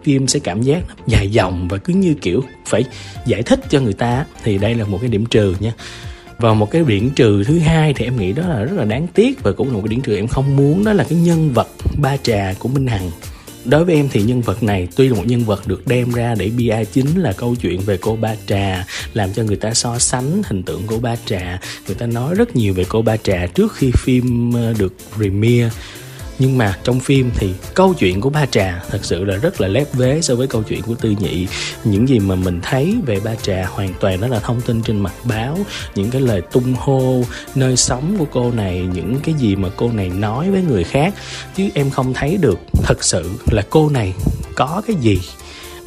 Phim 0.04 0.28
sẽ 0.28 0.40
cảm 0.40 0.62
giác 0.62 0.84
dài 1.08 1.30
dòng 1.32 1.68
và 1.68 1.78
cứ 1.78 1.94
như 1.94 2.14
kiểu 2.22 2.44
phải 2.66 2.84
giải 3.26 3.44
thích 3.44 3.60
cho 3.70 3.80
người 3.80 3.94
ta 3.94 4.26
thì 4.44 4.58
đây 4.58 4.76
là 4.76 4.86
một 4.86 4.98
cái 5.02 5.10
điểm 5.10 5.26
trừ 5.26 5.56
nha 5.60 5.74
và 6.40 6.54
một 6.54 6.72
cái 6.72 6.84
điểm 6.88 7.10
trừ 7.16 7.44
thứ 7.44 7.60
hai 7.60 7.94
thì 7.94 8.06
em 8.06 8.18
nghĩ 8.18 8.34
đó 8.34 8.48
là 8.48 8.64
rất 8.64 8.76
là 8.76 8.86
đáng 8.86 9.08
tiếc 9.08 9.44
và 9.44 9.52
cũng 9.52 9.68
là 9.68 9.74
một 9.74 9.82
cái 9.84 9.88
điểm 9.88 10.02
trừ 10.02 10.16
em 10.16 10.28
không 10.28 10.56
muốn, 10.56 10.84
đó 10.84 10.94
là 10.94 11.04
cái 11.04 11.20
nhân 11.20 11.54
vật 11.54 11.68
ba 11.98 12.18
trà 12.18 12.54
của 12.60 12.70
minh 12.70 12.88
hằng. 12.88 13.12
Đối 13.66 13.86
với 13.86 13.96
em 13.96 14.10
thì 14.12 14.22
nhân 14.22 14.42
vật 14.42 14.64
này 14.64 14.88
tuy 14.96 15.10
là 15.10 15.16
một 15.16 15.24
nhân 15.28 15.44
vật 15.44 15.68
được 15.68 15.88
đem 15.88 16.12
ra 16.12 16.36
để 16.36 16.50
bia 16.58 16.84
chính 16.86 17.20
là 17.20 17.32
câu 17.32 17.56
chuyện 17.56 17.82
về 17.82 17.98
cô 18.02 18.16
ba 18.16 18.36
trà, 18.48 18.86
làm 19.14 19.34
cho 19.34 19.44
người 19.44 19.56
ta 19.56 19.74
so 19.74 20.00
sánh 20.00 20.42
hình 20.46 20.64
tượng 20.64 20.82
cô 20.88 20.98
ba 20.98 21.16
trà. 21.26 21.60
Người 21.88 21.96
ta 21.96 22.06
nói 22.06 22.36
rất 22.36 22.56
nhiều 22.56 22.74
về 22.74 22.86
cô 22.90 23.02
ba 23.02 23.18
trà 23.18 23.48
trước 23.48 23.74
khi 23.76 23.92
phim 23.92 24.54
ờ, 24.54 24.74
được 24.80 24.94
premiere 25.16 25.70
nhưng 26.40 26.58
mà 26.58 26.78
trong 26.84 27.00
phim 27.00 27.32
thì 27.36 27.54
câu 27.74 27.94
chuyện 27.94 28.22
của 28.22 28.30
ba 28.30 28.46
trà 28.46 28.84
thật 28.90 29.00
sự 29.02 29.24
là 29.24 29.36
rất 29.36 29.62
là 29.62 29.68
lép 29.68 29.94
vế 29.94 30.22
so 30.22 30.36
với 30.36 30.48
câu 30.48 30.64
chuyện 30.64 30.82
của 30.82 30.96
tư 30.96 31.16
nhị. 31.20 31.48
Những 31.84 32.10
gì 32.10 32.20
mà 32.20 32.36
mình 32.36 32.60
thấy 32.64 32.96
về 33.06 33.20
ba 33.20 33.36
trà 33.36 33.66
hoàn 33.70 33.94
toàn 34.00 34.22
đó 34.22 34.28
là 34.28 34.40
thông 34.40 34.62
tin 34.62 34.82
trên 34.82 35.00
mặt 35.00 35.14
báo, 35.24 35.58
những 35.96 36.12
cái 36.12 36.22
lời 36.22 36.42
tung 36.52 36.74
hô, 36.78 37.24
nơi 37.56 37.78
sống 37.78 38.16
của 38.20 38.26
cô 38.32 38.52
này, 38.52 38.88
những 38.94 39.20
cái 39.24 39.36
gì 39.38 39.56
mà 39.56 39.70
cô 39.76 39.92
này 39.92 40.10
nói 40.10 40.52
với 40.52 40.62
người 40.62 40.84
khác. 40.84 41.14
Chứ 41.56 41.70
em 41.74 41.90
không 41.90 42.14
thấy 42.14 42.38
được 42.38 42.60
thật 42.84 43.04
sự 43.04 43.32
là 43.52 43.62
cô 43.70 43.90
này 43.90 44.14
có 44.56 44.82
cái 44.88 44.96
gì 44.96 45.20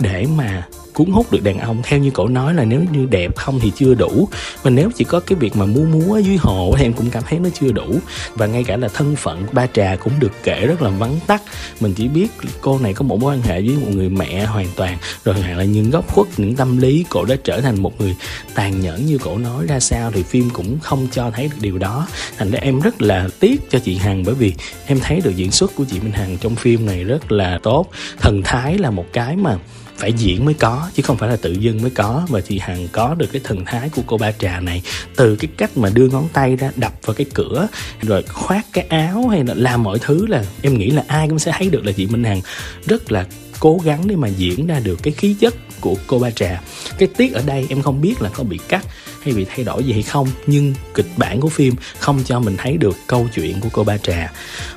để 0.00 0.26
mà 0.36 0.68
cuốn 0.92 1.10
hút 1.10 1.32
được 1.32 1.42
đàn 1.42 1.58
ông. 1.58 1.82
Theo 1.84 1.98
như 1.98 2.10
cậu 2.10 2.28
nói 2.28 2.54
là 2.54 2.64
nếu 2.64 2.80
như 2.92 3.06
đẹp 3.06 3.36
không 3.36 3.60
thì 3.60 3.72
chưa 3.76 3.94
đủ. 3.94 4.28
Mà 4.64 4.70
nếu 4.70 4.90
chỉ 4.96 5.04
có 5.04 5.20
cái 5.20 5.38
việc 5.38 5.56
mà 5.56 5.66
múa 5.66 5.84
múa 5.84 6.18
dưới 6.18 6.36
hồ 6.36 6.74
thì 6.76 6.84
em 6.84 6.92
cũng 6.92 7.10
cảm 7.10 7.22
thấy 7.28 7.38
nó 7.38 7.48
chưa 7.60 7.72
đủ. 7.72 7.98
Và 8.34 8.46
ngay 8.46 8.64
cả 8.64 8.76
là 8.76 8.88
thân 8.88 9.16
phận 9.16 9.46
ba 9.52 9.66
trà 9.66 9.96
cũng 9.96 10.12
được 10.18 10.32
kể 10.42 10.66
rất 10.66 10.82
là 10.82 10.90
vắn 10.90 11.10
tắt. 11.26 11.42
Mình 11.80 11.94
chỉ 11.94 12.08
biết 12.08 12.28
cô 12.60 12.78
này 12.78 12.94
có 12.94 13.02
một 13.02 13.20
mối 13.20 13.34
quan 13.34 13.42
hệ 13.42 13.60
với 13.60 13.76
một 13.76 13.88
người 13.90 14.08
mẹ 14.08 14.44
hoàn 14.44 14.66
toàn. 14.76 14.98
Rồi 15.24 15.34
hoặc 15.34 15.54
là 15.56 15.64
những 15.64 15.90
góc 15.90 16.14
khuất, 16.14 16.26
những 16.36 16.56
tâm 16.56 16.76
lý 16.76 17.04
cổ 17.08 17.24
đã 17.24 17.36
trở 17.44 17.60
thành 17.60 17.82
một 17.82 18.00
người 18.00 18.16
tàn 18.54 18.80
nhẫn 18.80 19.06
như 19.06 19.18
cổ 19.18 19.38
nói 19.38 19.66
ra 19.68 19.80
sao 19.80 20.10
thì 20.10 20.22
phim 20.22 20.50
cũng 20.50 20.78
không 20.80 21.08
cho 21.12 21.30
thấy 21.30 21.48
được 21.48 21.56
điều 21.60 21.78
đó. 21.78 22.06
Thành 22.38 22.50
ra 22.50 22.58
em 22.62 22.80
rất 22.80 23.02
là 23.02 23.28
tiếc 23.40 23.70
cho 23.70 23.78
chị 23.78 23.96
hằng 23.96 24.22
bởi 24.22 24.34
vì 24.34 24.54
em 24.86 25.00
thấy 25.00 25.20
được 25.20 25.36
diễn 25.36 25.50
xuất 25.50 25.74
của 25.74 25.84
chị 25.90 26.00
minh 26.00 26.12
hằng 26.12 26.38
trong 26.40 26.56
phim 26.56 26.86
này 26.86 27.04
rất 27.04 27.32
là 27.32 27.58
tốt. 27.62 27.86
Thần 28.20 28.42
thái 28.44 28.78
là 28.78 28.90
một 28.90 29.06
cái 29.12 29.36
mà 29.36 29.58
phải 30.02 30.12
diễn 30.12 30.44
mới 30.44 30.54
có, 30.54 30.90
chứ 30.94 31.02
không 31.02 31.16
phải 31.16 31.28
là 31.28 31.36
tự 31.36 31.52
dưng 31.52 31.82
mới 31.82 31.90
có. 31.90 32.26
Và 32.28 32.40
chị 32.40 32.58
hằng 32.58 32.88
có 32.92 33.14
được 33.14 33.26
cái 33.32 33.40
thần 33.44 33.64
thái 33.64 33.88
của 33.88 34.02
cô 34.06 34.18
ba 34.18 34.32
trà 34.32 34.60
này, 34.60 34.82
từ 35.16 35.36
cái 35.36 35.48
cách 35.56 35.76
mà 35.76 35.90
đưa 35.94 36.08
ngón 36.08 36.28
tay 36.32 36.56
ra, 36.56 36.70
đập 36.76 36.92
vào 37.02 37.14
cái 37.14 37.26
cửa, 37.34 37.68
rồi 38.02 38.22
khoác 38.22 38.66
cái 38.72 38.86
áo, 38.88 39.28
hay 39.28 39.44
là 39.44 39.54
làm 39.54 39.82
mọi 39.82 39.98
thứ 39.98 40.26
là 40.26 40.44
em 40.62 40.78
nghĩ 40.78 40.90
là 40.90 41.04
ai 41.06 41.28
cũng 41.28 41.38
sẽ 41.38 41.52
thấy 41.58 41.70
được 41.70 41.86
là 41.86 41.92
chị 41.92 42.06
minh 42.06 42.24
hằng 42.24 42.40
rất 42.86 43.12
là 43.12 43.26
cố 43.60 43.80
gắng 43.84 44.08
để 44.08 44.16
mà 44.16 44.28
diễn 44.28 44.66
ra 44.66 44.80
được 44.80 44.98
cái 45.02 45.12
khí 45.12 45.36
chất 45.40 45.54
của 45.80 45.94
cô 46.06 46.18
ba 46.18 46.30
trà. 46.30 46.60
Cái 46.98 47.08
tiết 47.16 47.34
ở 47.34 47.42
đây 47.46 47.66
em 47.68 47.82
không 47.82 48.00
biết 48.00 48.22
là 48.22 48.30
có 48.34 48.44
bị 48.44 48.58
cắt 48.68 48.86
hay 49.24 49.34
bị 49.34 49.44
thay 49.44 49.64
đổi 49.64 49.84
gì 49.84 49.92
hay 49.92 50.02
không, 50.02 50.28
nhưng 50.46 50.74
kịch 50.94 51.06
bản 51.16 51.40
của 51.40 51.48
phim 51.48 51.74
không 51.98 52.20
cho 52.24 52.40
mình 52.40 52.56
thấy 52.58 52.76
được 52.76 52.96
câu 53.06 53.28
chuyện 53.34 53.60
của 53.60 53.68
cô 53.72 53.84
ba 53.84 53.96
trà. 53.98 54.32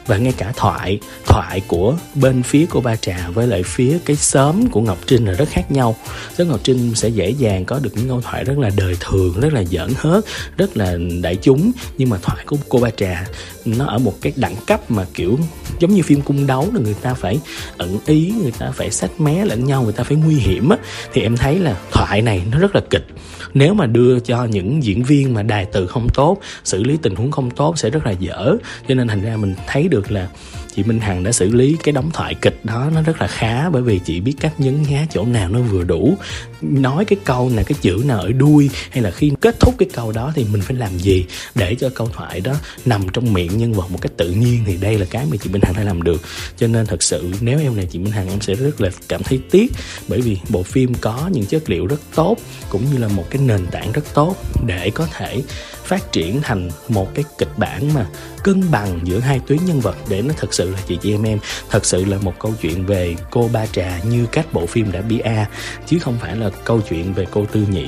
Và 0.08 0.18
ngay 0.18 0.34
cả 0.38 0.54
thoại 0.56 1.00
thoại 1.26 1.62
của 1.68 1.98
bên 2.16 2.44
phía 2.44 2.66
cô 2.70 2.82
ba 2.82 2.96
trà 2.96 3.30
với 3.34 3.48
lại 3.48 3.64
phía 3.64 3.98
cái 4.06 4.16
xóm 4.16 4.70
của 4.70 4.82
ngọc 4.82 4.98
trinh 5.06 5.26
là 5.26 5.34
rất 5.34 5.50
khác 5.50 5.72
nhau. 5.72 5.96
Xóm 6.38 6.48
ngọc 6.48 6.60
trinh 6.64 6.96
sẽ 6.96 7.10
dễ 7.10 7.30
dàng 7.30 7.66
có 7.66 7.80
được 7.80 7.92
những 7.96 8.08
câu 8.08 8.22
thoại 8.22 8.44
rất 8.44 8.58
là 8.58 8.70
đời 8.78 8.98
thường, 9.00 9.40
rất 9.40 9.54
là 9.54 9.64
giỡn 9.64 9.90
hớt 9.98 10.26
rất 10.58 10.78
là 10.78 10.98
đại 11.22 11.36
chúng. 11.36 11.72
Nhưng 11.98 12.10
mà 12.10 12.18
thoại 12.22 12.46
của 12.46 12.58
cô 12.70 12.80
ba 12.80 12.90
trà, 12.90 13.26
nó 13.66 13.86
ở 13.86 13.98
một 13.98 14.14
cái 14.22 14.34
đẳng 14.36 14.56
cấp 14.68 14.92
mà 14.92 15.06
kiểu 15.14 15.40
giống 15.80 15.94
như 15.94 16.02
phim 16.02 16.22
cung 16.22 16.48
đấu 16.48 16.70
là 16.74 16.80
người 16.80 16.94
ta 16.94 17.14
phải 17.14 17.40
ẩn 17.78 18.00
ý, 18.06 18.34
người 18.42 18.54
ta 18.60 18.72
phải 18.72 18.92
sách 18.92 19.20
mé 19.20 19.46
lẫn 19.46 19.66
nhau, 19.66 19.84
người 19.84 19.94
ta 19.94 20.04
phải 20.04 20.18
nguy 20.18 20.36
hiểm 20.36 20.70
á. 20.70 20.78
Thì 21.14 21.22
em 21.22 21.38
thấy 21.38 21.60
là 21.60 21.78
thoại 21.92 22.22
này 22.22 22.42
nó 22.52 22.60
rất 22.60 22.76
là 22.76 22.82
kịch. 22.90 23.06
Nếu 23.54 23.74
mà 23.74 23.86
đưa 23.86 24.20
cho 24.20 24.35
những 24.44 24.84
diễn 24.84 25.04
viên 25.04 25.34
mà 25.34 25.44
đài 25.44 25.66
từ 25.66 25.88
không 25.88 26.08
tốt, 26.14 26.38
xử 26.64 26.84
lý 26.84 26.98
tình 27.02 27.16
huống 27.16 27.32
không 27.32 27.52
tốt 27.52 27.78
sẽ 27.78 27.90
rất 27.90 28.06
là 28.06 28.12
dở. 28.12 28.56
Cho 28.88 28.96
nên 28.96 29.08
thành 29.08 29.22
ra 29.22 29.38
mình 29.38 29.56
thấy 29.68 29.88
được 29.88 30.12
là 30.12 30.28
chị 30.76 30.84
Minh 30.84 31.00
Hằng 31.00 31.24
đã 31.24 31.32
xử 31.32 31.54
lý 31.54 31.78
cái 31.84 31.92
đóng 31.94 32.12
thoại 32.14 32.36
kịch 32.42 32.60
đó, 32.64 32.90
nó 32.94 33.02
rất 33.02 33.22
là 33.22 33.28
khá, 33.28 33.70
bởi 33.70 33.82
vì 33.82 34.00
chị 34.06 34.20
biết 34.20 34.34
cách 34.40 34.60
nhấn 34.60 34.82
nhá 34.90 35.06
chỗ 35.14 35.26
nào 35.26 35.50
nó 35.50 35.60
vừa 35.60 35.84
đủ. 35.84 36.18
Nói 36.62 37.06
cái 37.06 37.20
câu 37.24 37.50
nào 37.50 37.66
cái 37.68 37.78
chữ 37.82 38.04
nào 38.06 38.20
ở 38.20 38.32
đuôi, 38.32 38.70
hay 38.90 39.04
là 39.04 39.12
khi 39.12 39.32
kết 39.42 39.60
thúc 39.60 39.76
cái 39.78 39.90
câu 39.94 40.12
đó 40.12 40.32
thì 40.36 40.46
mình 40.52 40.62
phải 40.62 40.76
làm 40.76 40.98
gì 40.98 41.26
để 41.56 41.76
cho 41.76 41.90
câu 41.90 42.10
thoại 42.14 42.42
đó 42.42 42.54
nằm 42.86 43.02
trong 43.14 43.34
miệng 43.34 43.58
nhân 43.58 43.74
vật 43.74 43.92
một 43.92 44.02
cách 44.02 44.12
tự 44.18 44.30
nhiên 44.32 44.64
thì 44.66 44.78
đây 44.78 45.00
là 45.00 45.06
cái 45.10 45.26
mà 45.32 45.38
chị 45.44 45.50
Minh 45.50 45.62
Hằng 45.62 45.76
đã 45.76 45.84
làm 45.84 46.04
được. 46.04 46.22
Cho 46.58 46.68
nên 46.68 46.86
thật 46.86 47.04
sự, 47.04 47.32
nếu 47.42 47.60
em 47.60 47.76
là 47.76 47.84
chị 47.92 48.00
Minh 48.00 48.12
Hằng, 48.12 48.30
em 48.30 48.42
sẽ 48.42 48.54
rất 48.54 48.82
là 48.82 48.90
cảm 49.08 49.24
thấy 49.24 49.40
tiếc, 49.52 49.72
bởi 50.08 50.22
vì 50.22 50.38
bộ 50.50 50.64
phim 50.64 50.94
có 50.94 51.30
những 51.34 51.46
chất 51.46 51.70
liệu 51.70 51.88
rất 51.88 52.00
tốt, 52.16 52.38
cũng 52.70 52.86
như 52.92 52.98
là 52.98 53.08
một 53.08 53.26
cái 53.30 53.42
nền 53.42 53.68
tảng 53.72 53.92
rất 53.92 54.14
tốt 54.14 54.36
để 54.66 54.90
có 54.90 55.08
thể 55.18 55.42
phát 55.86 56.12
triển 56.12 56.42
thành 56.42 56.70
một 56.90 57.16
cái 57.16 57.26
kịch 57.38 57.58
bản 57.58 57.94
mà 57.94 58.06
cân 58.44 58.72
bằng 58.72 59.00
giữa 59.04 59.20
hai 59.20 59.40
tuyến 59.40 59.60
nhân 59.66 59.80
vật 59.80 59.96
để 60.10 60.22
nó 60.22 60.34
thật 60.38 60.54
sự 60.54 60.70
là 60.70 60.80
chị 60.88 60.98
chị 61.02 61.14
em 61.14 61.24
em. 61.24 61.40
Thật 61.70 61.86
sự 61.86 62.06
là 62.06 62.18
một 62.18 62.34
câu 62.40 62.54
chuyện 62.62 62.86
về 62.86 63.16
cô 63.32 63.50
ba 63.54 63.66
trà 63.66 64.00
như 64.10 64.26
các 64.32 64.54
bộ 64.54 64.66
phim 64.66 64.92
đã 64.92 65.02
bia 65.02 65.46
chứ 65.88 66.00
không 66.00 66.18
phải 66.22 66.36
là 66.36 66.50
câu 66.50 66.82
chuyện 66.82 67.14
về 67.14 67.26
cô 67.32 67.46
tư 67.46 67.66
nhị. 67.70 67.86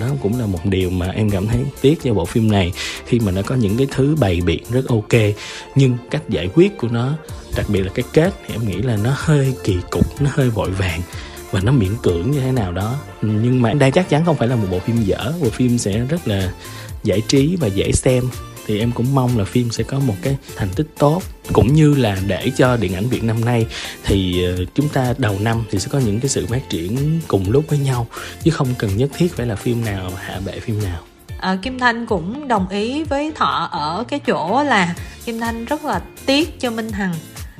Đó 0.00 0.06
cũng 0.22 0.40
là 0.40 0.46
một 0.46 0.64
điều 0.64 0.90
mà 0.90 1.06
em 1.06 1.30
cảm 1.30 1.46
thấy 1.46 1.60
tiếc 1.80 2.02
cho 2.04 2.14
bộ 2.14 2.24
phim 2.24 2.50
này, 2.50 2.72
khi 3.06 3.20
mà 3.20 3.32
nó 3.32 3.42
có 3.42 3.54
những 3.54 3.76
cái 3.76 3.86
thứ 3.90 4.16
bày 4.20 4.40
biện 4.40 4.62
rất 4.70 4.88
ok, 4.88 5.20
nhưng 5.74 5.96
cách 6.10 6.22
giải 6.28 6.48
quyết 6.54 6.78
của 6.78 6.88
nó, 6.88 7.12
đặc 7.56 7.66
biệt 7.68 7.82
là 7.82 7.90
cái 7.94 8.04
kết, 8.12 8.34
thì 8.46 8.54
em 8.54 8.68
nghĩ 8.68 8.76
là 8.76 8.96
nó 8.96 9.10
hơi 9.16 9.54
kỳ 9.64 9.76
cục, 9.90 10.20
nó 10.20 10.30
hơi 10.34 10.50
vội 10.50 10.70
vàng 10.70 11.00
và 11.50 11.60
nó 11.60 11.72
miễn 11.72 11.96
cưỡng 12.02 12.30
như 12.30 12.40
thế 12.40 12.52
nào 12.52 12.72
đó. 12.72 12.98
Nhưng 13.22 13.62
mà 13.62 13.72
đây 13.72 13.90
chắc 13.90 14.08
chắn 14.08 14.24
không 14.24 14.36
phải 14.36 14.48
là 14.48 14.56
một 14.56 14.66
bộ 14.70 14.78
phim 14.78 15.02
dở, 15.02 15.32
bộ 15.40 15.50
phim 15.50 15.78
sẽ 15.78 15.98
rất 15.98 16.28
là 16.28 16.52
giải 17.04 17.22
trí 17.28 17.56
và 17.56 17.66
dễ 17.66 17.92
xem 17.92 18.24
thì 18.68 18.78
em 18.78 18.92
cũng 18.92 19.14
mong 19.14 19.38
là 19.38 19.44
phim 19.44 19.70
sẽ 19.70 19.84
có 19.84 19.98
một 20.00 20.14
cái 20.22 20.36
thành 20.56 20.68
tích 20.76 20.86
tốt. 20.98 21.22
Cũng 21.52 21.74
như 21.74 21.94
là 21.94 22.16
để 22.26 22.50
cho 22.56 22.76
điện 22.76 22.94
ảnh 22.94 23.08
Việt 23.08 23.24
năm 23.24 23.44
nay 23.44 23.66
thì 24.04 24.44
ờ, 24.44 24.64
chúng 24.74 24.88
ta 24.88 25.14
đầu 25.18 25.38
năm 25.40 25.64
thì 25.70 25.78
sẽ 25.78 25.88
có 25.90 25.98
những 25.98 26.20
cái 26.20 26.28
sự 26.28 26.46
phát 26.46 26.70
triển 26.70 27.20
cùng 27.28 27.50
lúc 27.50 27.64
với 27.68 27.78
nhau 27.78 28.06
chứ 28.42 28.50
không 28.50 28.74
cần 28.78 28.96
nhất 28.96 29.10
thiết 29.16 29.36
phải 29.36 29.46
là 29.46 29.56
phim 29.56 29.84
nào 29.84 30.12
hạ 30.16 30.40
bệ 30.46 30.60
phim 30.60 30.82
nào. 30.82 31.00
À, 31.38 31.58
Kim 31.62 31.78
Thanh 31.78 32.06
cũng 32.06 32.48
đồng 32.48 32.68
ý 32.68 33.04
với 33.04 33.32
Thọ 33.34 33.68
ở 33.72 34.04
cái 34.08 34.20
chỗ 34.20 34.62
là 34.62 34.94
Kim 35.24 35.40
Thanh 35.40 35.64
rất 35.64 35.84
là 35.84 36.02
tiếc 36.26 36.60
cho 36.60 36.70
Minh 36.70 36.92
Hằng. 36.92 37.14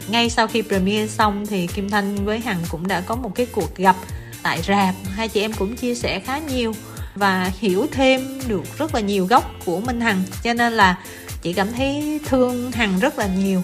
Ngay 0.09 0.30
sau 0.30 0.47
khi 0.47 0.62
premiere 0.62 1.07
xong 1.07 1.47
thì 1.47 1.66
Kim 1.66 1.90
Thanh 1.90 2.25
với 2.25 2.40
Hằng 2.40 2.61
cũng 2.68 2.88
đã 2.88 3.00
có 3.00 3.16
một 3.16 3.35
cái 3.35 3.47
cuộc 3.47 3.76
gặp 3.76 3.97
tại 4.42 4.62
rạp. 4.62 4.95
Hai 5.11 5.28
chị 5.28 5.40
em 5.40 5.52
cũng 5.52 5.76
chia 5.76 5.95
sẻ 5.95 6.21
khá 6.21 6.38
nhiều 6.38 6.73
và 7.18 7.50
hiểu 7.58 7.87
thêm 7.92 8.40
được 8.48 8.78
rất 8.78 8.94
là 8.94 9.00
nhiều 9.00 9.26
góc 9.26 9.52
của 9.64 9.80
Minh 9.80 10.00
Hằng. 10.00 10.22
Cho 10.42 10.54
nên 10.54 10.72
là 10.72 10.98
chị 11.42 11.52
cảm 11.52 11.72
thấy 11.72 12.20
thương 12.28 12.72
Hằng 12.72 12.98
rất 12.98 13.18
là 13.18 13.26
nhiều. 13.26 13.62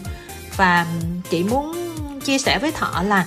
Và 0.56 0.86
chị 1.30 1.44
muốn 1.44 1.90
chia 2.24 2.38
sẻ 2.38 2.58
với 2.58 2.72
Thọ 2.72 3.02
là 3.02 3.26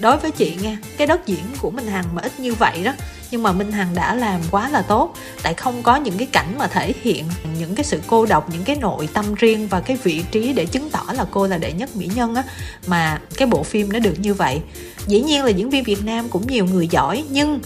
đối 0.00 0.16
với 0.16 0.30
chị 0.30 0.56
nghe 0.62 0.76
cái 0.96 1.06
đất 1.06 1.26
diễn 1.26 1.44
của 1.60 1.70
Minh 1.70 1.86
Hằng 1.86 2.04
mà 2.14 2.22
ít 2.22 2.40
như 2.40 2.54
vậy 2.54 2.82
đó, 2.84 2.92
nhưng 3.30 3.42
mà 3.42 3.52
Minh 3.52 3.72
Hằng 3.72 3.94
đã 3.94 4.14
làm 4.14 4.40
quá 4.50 4.68
là 4.68 4.82
tốt. 4.82 5.14
Tại 5.42 5.54
không 5.54 5.82
có 5.82 5.96
những 5.96 6.18
cái 6.18 6.26
cảnh 6.32 6.54
mà 6.58 6.66
thể 6.66 6.94
hiện 7.02 7.24
những 7.58 7.74
cái 7.74 7.84
sự 7.84 8.00
cô 8.06 8.26
độc, 8.26 8.50
những 8.52 8.64
cái 8.64 8.76
nội 8.76 9.08
tâm 9.12 9.34
riêng 9.34 9.68
và 9.68 9.80
cái 9.80 9.98
vị 10.02 10.22
trí 10.30 10.52
để 10.52 10.66
chứng 10.66 10.90
tỏ 10.90 11.04
là 11.12 11.24
cô 11.30 11.46
là 11.46 11.58
đệ 11.58 11.72
nhất 11.72 11.96
mỹ 11.96 12.10
nhân 12.14 12.34
á, 12.34 12.42
mà 12.86 13.20
cái 13.36 13.48
bộ 13.48 13.62
phim 13.62 13.92
nó 13.92 13.98
được 13.98 14.14
như 14.18 14.34
vậy. 14.34 14.60
Dĩ 15.06 15.20
nhiên 15.20 15.44
là 15.44 15.50
diễn 15.50 15.70
viên 15.70 15.84
Việt 15.84 16.04
Nam 16.04 16.28
cũng 16.28 16.46
nhiều 16.46 16.64
người 16.64 16.88
giỏi, 16.88 17.24
nhưng 17.30 17.60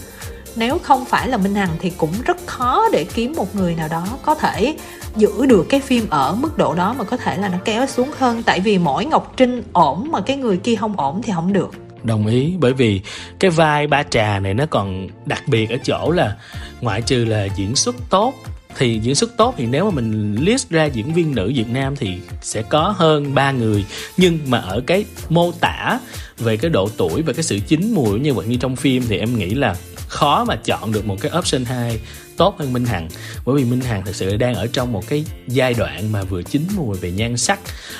nếu 0.55 0.79
không 0.79 1.05
phải 1.05 1.27
là 1.27 1.37
Minh 1.37 1.55
Hằng 1.55 1.75
thì 1.79 1.89
cũng 1.97 2.13
rất 2.25 2.37
khó 2.45 2.89
để 2.91 3.03
kiếm 3.13 3.33
một 3.37 3.55
người 3.55 3.75
nào 3.75 3.87
đó 3.87 4.07
có 4.23 4.35
thể 4.35 4.75
giữ 5.15 5.45
được 5.45 5.65
cái 5.69 5.79
phim 5.79 6.09
ở 6.09 6.35
mức 6.35 6.57
độ 6.57 6.73
đó 6.73 6.95
mà 6.97 7.03
có 7.03 7.17
thể 7.17 7.37
là 7.37 7.49
nó 7.49 7.57
kéo 7.65 7.85
xuống 7.85 8.09
hơn. 8.17 8.43
Tại 8.43 8.59
vì 8.59 8.77
mỗi 8.77 9.05
Ngọc 9.05 9.33
Trinh 9.37 9.63
ổn 9.73 10.11
mà 10.11 10.21
cái 10.21 10.37
người 10.37 10.57
kia 10.57 10.75
không 10.75 10.99
ổn 10.99 11.21
thì 11.23 11.31
không 11.35 11.53
được. 11.53 11.71
Đồng 12.03 12.27
ý, 12.27 12.53
bởi 12.59 12.73
vì 12.73 13.01
cái 13.39 13.51
vai 13.51 13.87
ba 13.87 14.03
trà 14.03 14.39
này 14.39 14.53
nó 14.53 14.65
còn 14.65 15.07
đặc 15.25 15.43
biệt 15.47 15.69
ở 15.69 15.77
chỗ 15.83 16.11
là 16.11 16.35
ngoại 16.81 17.01
trừ 17.01 17.25
là 17.25 17.47
diễn 17.55 17.75
xuất 17.75 17.95
tốt, 18.09 18.33
thì 18.77 18.99
diễn 18.99 19.15
xuất 19.15 19.37
tốt 19.37 19.55
thì 19.57 19.65
nếu 19.65 19.85
mà 19.85 19.91
mình 19.91 20.35
list 20.35 20.69
ra 20.69 20.85
diễn 20.85 21.13
viên 21.13 21.35
nữ 21.35 21.51
Việt 21.55 21.69
Nam 21.69 21.95
thì 21.95 22.17
sẽ 22.41 22.61
có 22.61 22.93
hơn 22.97 23.35
ba 23.35 23.51
người. 23.51 23.85
Nhưng 24.17 24.39
mà 24.45 24.57
ở 24.57 24.81
cái 24.87 25.05
mô 25.29 25.51
tả 25.51 25.99
về 26.37 26.57
cái 26.57 26.71
độ 26.71 26.89
tuổi 26.97 27.21
và 27.21 27.33
cái 27.33 27.43
sự 27.43 27.59
chín 27.67 27.93
mùi 27.93 28.19
như 28.19 28.33
vậy 28.33 28.47
như 28.47 28.55
trong 28.55 28.75
phim 28.75 29.03
thì 29.09 29.17
em 29.17 29.37
nghĩ 29.37 29.49
là 29.49 29.75
khó 30.11 30.43
mà 30.43 30.55
chọn 30.55 30.91
được 30.91 31.05
một 31.05 31.17
cái 31.21 31.31
option 31.37 31.65
2 31.65 31.99
tốt 32.37 32.59
hơn 32.59 32.73
Minh 32.73 32.85
Hằng. 32.85 33.09
Bởi 33.45 33.55
vì 33.55 33.65
Minh 33.65 33.81
Hằng 33.81 34.05
thực 34.05 34.15
sự 34.15 34.37
đang 34.37 34.55
ở 34.55 34.67
trong 34.73 34.91
một 34.91 35.07
cái 35.07 35.25
giai 35.47 35.73
đoạn 35.73 36.11
mà 36.11 36.23
vừa 36.23 36.43
chín 36.43 36.67
mùi 36.75 36.97
về 36.97 37.11
nhan 37.11 37.37
sắc 37.37 37.59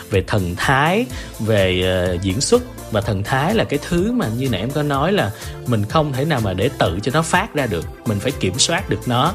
về 0.09 0.23
thần 0.27 0.55
thái 0.57 1.05
về 1.39 1.83
uh, 2.15 2.21
diễn 2.21 2.41
xuất. 2.41 2.61
Và 2.91 3.01
thần 3.01 3.23
thái 3.23 3.55
là 3.55 3.63
cái 3.63 3.79
thứ 3.89 4.11
mà 4.11 4.27
như 4.37 4.49
nãy 4.49 4.59
em 4.59 4.71
có 4.71 4.83
nói 4.83 5.13
là 5.13 5.31
mình 5.67 5.85
không 5.89 6.13
thể 6.13 6.25
nào 6.25 6.41
mà 6.43 6.53
để 6.53 6.69
tự 6.77 6.99
cho 7.03 7.11
nó 7.13 7.21
phát 7.21 7.53
ra 7.53 7.65
được. 7.65 7.85
Mình 8.05 8.19
phải 8.19 8.31
kiểm 8.31 8.59
soát 8.59 8.89
được 8.89 9.07
nó 9.07 9.33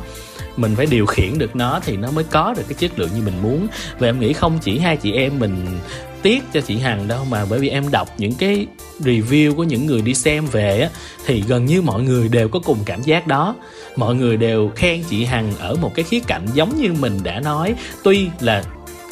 mình 0.57 0.77
phải 0.77 0.87
điều 0.87 1.07
khiển 1.07 1.38
được 1.38 1.57
nó 1.57 1.81
thì 1.85 1.97
nó 1.97 2.11
mới 2.11 2.25
có 2.25 2.55
được 2.57 2.62
cái 2.69 2.75
chất 2.75 2.99
lượng 2.99 3.11
như 3.14 3.23
mình 3.23 3.42
muốn. 3.42 3.66
Và 3.99 4.09
em 4.09 4.21
nghĩ 4.21 4.33
không 4.33 4.59
chỉ 4.62 4.79
hai 4.79 4.97
chị 4.97 5.12
em 5.12 5.38
mình 5.38 5.66
tiếc 6.23 6.42
cho 6.53 6.61
chị 6.61 6.79
Hằng 6.79 7.09
đâu, 7.09 7.25
mà 7.25 7.45
bởi 7.51 7.59
vì 7.59 7.69
em 7.69 7.90
đọc 7.90 8.09
những 8.19 8.35
cái 8.35 8.66
review 9.01 9.55
của 9.55 9.64
những 9.64 9.87
người 9.87 10.03
đi 10.03 10.14
xem 10.14 10.47
về 10.47 10.81
á, 10.81 10.88
thì 11.27 11.45
gần 11.49 11.66
như 11.66 11.83
mọi 11.83 12.03
người 12.03 12.29
đều 12.29 12.49
có 12.49 12.61
cùng 12.64 12.79
cảm 12.85 13.03
giác 13.03 13.27
đó. 13.27 13.55
Mọi 13.97 14.14
người 14.14 14.37
đều 14.37 14.73
khen 14.77 15.03
chị 15.11 15.25
Hằng 15.25 15.53
ở 15.59 15.75
một 15.75 15.95
cái 15.95 16.05
khía 16.05 16.21
cạnh 16.21 16.47
giống 16.55 16.81
như 16.81 16.92
mình 16.92 17.19
đã 17.23 17.40
nói. 17.40 17.75
Tuy 18.03 18.29
là 18.40 18.64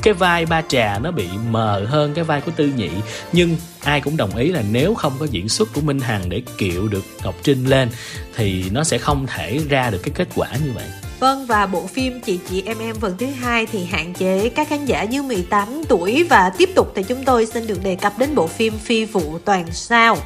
cái 0.02 0.14
vai 0.14 0.46
ba 0.46 0.62
trà 0.68 0.98
nó 0.98 1.10
bị 1.10 1.28
mờ 1.50 1.86
hơn 1.88 2.14
cái 2.14 2.24
vai 2.24 2.40
của 2.40 2.52
tư 2.56 2.72
nhị, 2.76 2.88
nhưng 3.32 3.56
ai 3.82 4.00
cũng 4.00 4.16
đồng 4.16 4.36
ý 4.36 4.48
là 4.48 4.62
nếu 4.70 4.94
không 4.94 5.12
có 5.18 5.26
diễn 5.30 5.48
xuất 5.48 5.72
của 5.72 5.80
minh 5.80 6.00
hằng 6.00 6.28
để 6.28 6.42
kiệu 6.58 6.88
được 6.88 7.04
ngọc 7.24 7.34
trinh 7.42 7.66
lên, 7.66 7.88
thì 8.36 8.64
nó 8.70 8.84
sẽ 8.84 8.98
không 8.98 9.26
thể 9.26 9.60
ra 9.68 9.90
được 9.90 9.98
cái 10.02 10.12
kết 10.14 10.28
quả 10.34 10.48
như 10.64 10.72
vậy. 10.74 10.84
Vâng 11.20 11.46
và 11.46 11.66
bộ 11.66 11.86
phim 11.86 12.20
Chị 12.20 12.38
Chị 12.48 12.62
Em 12.66 12.78
Em 12.78 12.96
phần 12.96 13.14
thứ 13.18 13.26
hai 13.26 13.66
thì 13.66 13.84
hạn 13.84 14.14
chế 14.14 14.48
các 14.48 14.68
khán 14.68 14.84
giả 14.84 15.02
dưới 15.02 15.22
18 15.22 15.82
tuổi. 15.88 16.24
Và 16.30 16.50
tiếp 16.58 16.68
tục 16.74 16.92
thì 16.94 17.02
chúng 17.02 17.24
tôi 17.24 17.46
xin 17.46 17.66
được 17.66 17.84
đề 17.84 17.96
cập 17.96 18.18
đến 18.18 18.34
bộ 18.34 18.46
phim 18.46 18.72
Phi 18.78 19.04
vụ 19.04 19.38
toàn 19.44 19.66
sao. 19.72 20.16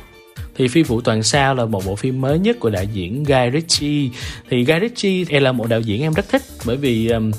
Thì 0.59 0.68
phi 0.68 0.83
vụ 0.83 1.01
toàn 1.01 1.22
sao 1.22 1.55
là 1.55 1.64
một 1.64 1.87
bộ 1.87 1.96
phim 1.96 2.20
mới 2.20 2.38
nhất 2.38 2.57
của 2.61 2.70
đạo 2.70 2.85
diễn 2.92 3.24
Guy 3.24 3.51
Ritchie. 3.53 4.11
Thì 4.51 4.64
Guy 4.64 4.74
Ritchie 4.81 5.40
là 5.40 5.53
một 5.53 5.68
đạo 5.68 5.81
diễn 5.81 6.03
em 6.03 6.12
rất 6.12 6.29
thích 6.29 6.42
bởi 6.64 6.77
vì 6.77 7.09
um, 7.09 7.31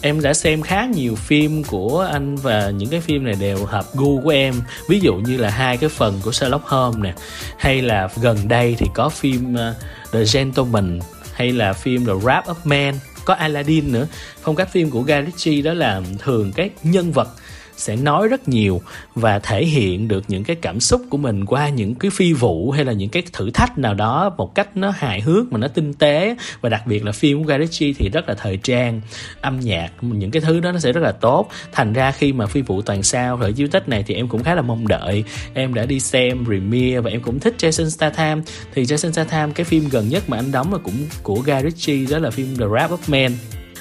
em 0.00 0.22
đã 0.22 0.34
xem 0.34 0.62
khá 0.62 0.86
nhiều 0.86 1.14
phim 1.14 1.64
của 1.64 2.08
anh 2.12 2.36
và 2.36 2.70
những 2.70 2.88
cái 2.88 3.00
phim 3.00 3.24
này 3.24 3.34
đều 3.40 3.64
hợp 3.64 3.84
gu 3.94 4.20
của 4.20 4.30
em. 4.30 4.54
Ví 4.88 5.00
dụ 5.00 5.14
như 5.14 5.36
là 5.36 5.50
hai 5.50 5.76
cái 5.76 5.88
phần 5.88 6.20
của 6.24 6.32
Sherlock 6.32 6.64
Holmes 6.64 7.02
nè 7.02 7.14
hay 7.58 7.82
là 7.82 8.08
gần 8.22 8.48
đây 8.48 8.76
thì 8.78 8.86
có 8.94 9.08
phim 9.08 9.54
uh, 9.54 9.76
The 10.12 10.24
Gentleman 10.32 11.00
hay 11.34 11.52
là 11.52 11.72
phim 11.72 12.06
The 12.06 12.12
Wrap 12.12 12.50
Up 12.50 12.66
Man, 12.66 12.94
có 13.24 13.34
Aladdin 13.34 13.92
nữa. 13.92 14.06
Phong 14.42 14.56
cách 14.56 14.68
phim 14.72 14.90
của 14.90 15.02
Guy 15.02 15.14
Ritchie 15.26 15.62
đó 15.62 15.72
là 15.74 16.02
thường 16.18 16.52
các 16.52 16.72
nhân 16.82 17.12
vật 17.12 17.28
sẽ 17.76 17.96
nói 17.96 18.28
rất 18.28 18.48
nhiều 18.48 18.80
và 19.14 19.38
thể 19.38 19.64
hiện 19.64 20.08
được 20.08 20.24
những 20.28 20.44
cái 20.44 20.56
cảm 20.56 20.80
xúc 20.80 21.02
của 21.10 21.16
mình 21.16 21.46
qua 21.46 21.68
những 21.68 21.94
cái 21.94 22.10
phi 22.10 22.32
vụ 22.32 22.70
hay 22.70 22.84
là 22.84 22.92
những 22.92 23.08
cái 23.08 23.22
thử 23.32 23.50
thách 23.50 23.78
nào 23.78 23.94
đó 23.94 24.34
một 24.36 24.54
cách 24.54 24.76
nó 24.76 24.90
hài 24.90 25.20
hước 25.20 25.52
mà 25.52 25.58
nó 25.58 25.68
tinh 25.68 25.94
tế. 25.94 26.36
Và 26.60 26.68
đặc 26.68 26.86
biệt 26.86 27.04
là 27.04 27.12
phim 27.12 27.44
của 27.44 27.52
Guy 27.58 27.92
thì 27.92 28.08
rất 28.08 28.28
là 28.28 28.34
thời 28.34 28.56
trang, 28.56 29.00
âm 29.40 29.60
nhạc, 29.60 29.90
những 30.00 30.30
cái 30.30 30.42
thứ 30.42 30.60
đó 30.60 30.72
nó 30.72 30.78
sẽ 30.78 30.92
rất 30.92 31.00
là 31.00 31.12
tốt. 31.12 31.50
Thành 31.72 31.92
ra 31.92 32.12
khi 32.12 32.32
mà 32.32 32.46
phi 32.46 32.62
vụ 32.62 32.82
toàn 32.82 33.02
sao 33.02 33.38
thời 33.44 33.52
chiếu 33.52 33.68
tết 33.68 33.88
này 33.88 34.04
thì 34.06 34.14
em 34.14 34.28
cũng 34.28 34.42
khá 34.42 34.54
là 34.54 34.62
mong 34.62 34.88
đợi. 34.88 35.24
Em 35.54 35.74
đã 35.74 35.86
đi 35.86 36.00
xem 36.00 36.44
premiere 36.44 37.00
và 37.00 37.10
em 37.10 37.20
cũng 37.20 37.40
thích 37.40 37.54
Jason 37.58 37.88
Statham. 37.88 38.42
Thì 38.74 38.82
Jason 38.82 39.12
Statham, 39.12 39.52
cái 39.52 39.64
phim 39.64 39.88
gần 39.88 40.08
nhất 40.08 40.22
mà 40.28 40.36
anh 40.36 40.52
đóng 40.52 40.72
là 40.72 40.78
cũng 40.78 41.06
của 41.22 41.36
Guy 41.36 41.54
Ritchie 41.62 42.06
đó 42.10 42.18
là 42.18 42.30
phim 42.30 42.56
The 42.56 42.64
Wrap 42.64 42.94
Up 42.94 43.08
Man 43.08 43.32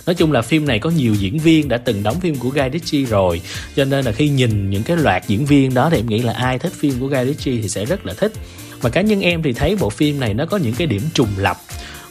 nói 0.05 0.15
chung 0.15 0.31
là 0.31 0.41
phim 0.41 0.65
này 0.65 0.79
có 0.79 0.89
nhiều 0.89 1.15
diễn 1.15 1.39
viên 1.39 1.69
đã 1.69 1.77
từng 1.77 2.03
đóng 2.03 2.19
phim 2.19 2.35
của 2.35 2.49
Guy 2.49 2.61
Ritchie 2.73 3.05
rồi. 3.05 3.41
Cho 3.75 3.85
nên 3.85 4.05
là 4.05 4.11
khi 4.11 4.29
nhìn 4.29 4.69
những 4.69 4.83
cái 4.83 4.97
loạt 4.97 5.27
diễn 5.27 5.45
viên 5.45 5.73
đó 5.73 5.89
thì 5.91 5.97
em 5.97 6.07
nghĩ 6.07 6.21
là 6.21 6.33
ai 6.33 6.59
thích 6.59 6.73
phim 6.79 6.99
của 6.99 7.07
Guy 7.07 7.25
Ritchie 7.25 7.61
thì 7.61 7.69
sẽ 7.69 7.85
rất 7.85 8.05
là 8.05 8.13
thích. 8.13 8.31
Mà 8.83 8.89
cá 8.89 9.01
nhân 9.01 9.21
em 9.21 9.43
thì 9.43 9.53
thấy 9.53 9.75
bộ 9.75 9.89
phim 9.89 10.19
này 10.19 10.33
nó 10.33 10.45
có 10.45 10.57
những 10.57 10.73
cái 10.73 10.87
điểm 10.87 11.01
trùng 11.13 11.29
lập 11.37 11.57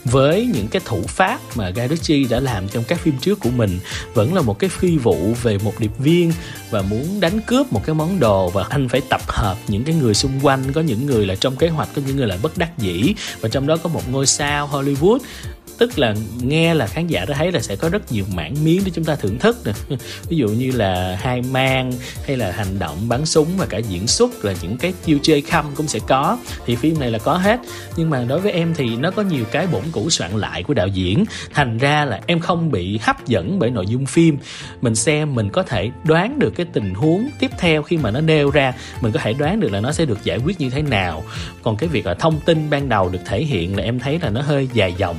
với 0.05 0.51
những 0.55 0.69
cái 0.69 0.83
thủ 0.85 1.03
pháp 1.09 1.41
mà 1.55 1.71
Guy 1.71 1.83
Ritchie 1.89 2.29
đã 2.31 2.41
làm 2.41 2.69
trong 2.69 2.85
các 2.85 3.01
phim 3.01 3.15
trước 3.21 3.41
của 3.41 3.51
mình. 3.51 3.79
Vẫn 4.15 4.35
là 4.35 4.43
một 4.43 4.59
cái 4.59 4.71
phi 4.71 4.97
vụ 4.97 5.35
về 5.43 5.59
một 5.59 5.81
điệp 5.81 5.99
viên 5.99 6.33
và 6.71 6.83
muốn 6.83 7.21
đánh 7.21 7.41
cướp 7.41 7.73
một 7.73 7.83
cái 7.87 7.95
món 7.95 8.21
đồ 8.21 8.51
và 8.51 8.67
anh 8.69 8.89
phải 8.89 9.01
tập 9.09 9.21
hợp 9.29 9.57
những 9.69 9.85
cái 9.85 9.95
người 9.95 10.15
xung 10.15 10.33
quanh. 10.43 10.73
Có 10.73 10.81
những 10.81 11.07
người 11.07 11.27
là 11.27 11.35
trong 11.35 11.57
kế 11.57 11.69
hoạch, 11.69 11.89
có 11.97 12.03
những 12.07 12.17
người 12.17 12.27
là 12.27 12.39
bất 12.43 12.59
đắc 12.59 12.79
dĩ. 12.79 13.15
Và 13.41 13.49
trong 13.49 13.67
đó 13.67 13.77
có 13.77 13.89
một 13.89 14.11
ngôi 14.11 14.27
sao 14.27 14.69
Hollywood 14.73 15.19
tức 15.83 15.99
là 15.99 16.15
nghe 16.43 16.75
là 16.75 16.87
khán 16.87 17.07
giả 17.07 17.25
đã 17.25 17.35
thấy 17.35 17.53
là 17.53 17.61
sẽ 17.61 17.77
có 17.77 17.89
rất 17.89 18.13
nhiều 18.13 18.25
mảng 18.35 18.65
miếng 18.65 18.83
để 18.85 18.91
chúng 18.95 19.05
ta 19.05 19.17
thưởng 19.17 19.39
thức 19.39 19.57
nè. 19.65 19.73
Ví 20.29 20.37
dụ 20.37 20.49
như 20.49 20.71
là 20.71 21.19
hai 21.21 21.43
mang, 21.43 21.93
hay 22.27 22.37
là 22.37 22.53
hành 22.53 22.79
động 22.79 23.09
bắn 23.09 23.27
súng 23.27 23.49
và 23.57 23.67
cả 23.67 23.79
diễn 23.79 24.07
xuất 24.07 24.45
là 24.45 24.55
những 24.63 24.77
cái 24.77 24.93
chiêu 25.05 25.19
chơi 25.23 25.41
khăm 25.41 25.65
cũng 25.75 25.89
sẽ 25.89 25.99
có. 26.09 26.39
Thì 26.67 26.77
phim 26.77 27.01
này 27.01 27.11
là 27.11 27.19
có 27.19 27.35
hết. 27.35 27.61
Nhưng 27.97 28.11
mà 28.11 28.25
đối 28.25 28.41
với 28.41 28.53
em 28.53 28.75
thì 28.75 28.97
nó 28.97 29.11
có 29.11 29.23
nhiều 29.23 29.45
cái 29.53 29.67
bổn 29.67 29.83
cũ 29.93 30.11
soạn 30.11 30.39
lại 30.39 30.63
của 30.63 30.75
đạo 30.75 30.87
diễn. 30.87 31.25
Thành 31.55 31.79
ra 31.79 32.05
là 32.05 32.21
em 32.27 32.41
không 32.41 32.71
bị 32.71 32.99
hấp 33.03 33.27
dẫn 33.27 33.59
bởi 33.59 33.71
nội 33.71 33.87
dung 33.87 34.07
phim. 34.07 34.39
Mình 34.81 34.95
xem 34.95 35.35
mình 35.35 35.51
có 35.51 35.63
thể 35.63 35.91
đoán 36.05 36.39
được 36.39 36.51
cái 36.51 36.67
tình 36.73 36.95
huống 36.95 37.29
tiếp 37.39 37.51
theo 37.59 37.83
khi 37.83 37.97
mà 37.97 38.11
nó 38.11 38.21
nêu 38.21 38.51
ra. 38.51 38.73
Mình 39.01 39.13
có 39.13 39.21
thể 39.21 39.33
đoán 39.33 39.61
được 39.61 39.73
là 39.73 39.81
nó 39.81 39.93
sẽ 39.93 40.05
được 40.05 40.25
giải 40.25 40.39
quyết 40.39 40.61
như 40.61 40.71
thế 40.71 40.83
nào. 40.83 41.25
Còn 41.63 41.77
cái 41.77 41.89
việc 41.89 42.07
là 42.07 42.15
thông 42.15 42.41
tin 42.41 42.71
ban 42.71 42.89
đầu 42.89 43.09
được 43.09 43.21
thể 43.25 43.45
hiện 43.45 43.77
là 43.77 43.83
em 43.83 43.99
thấy 43.99 44.19
là 44.23 44.31
nó 44.31 44.43
hơi 44.43 44.69
dài 44.73 44.95
dòng. 44.99 45.17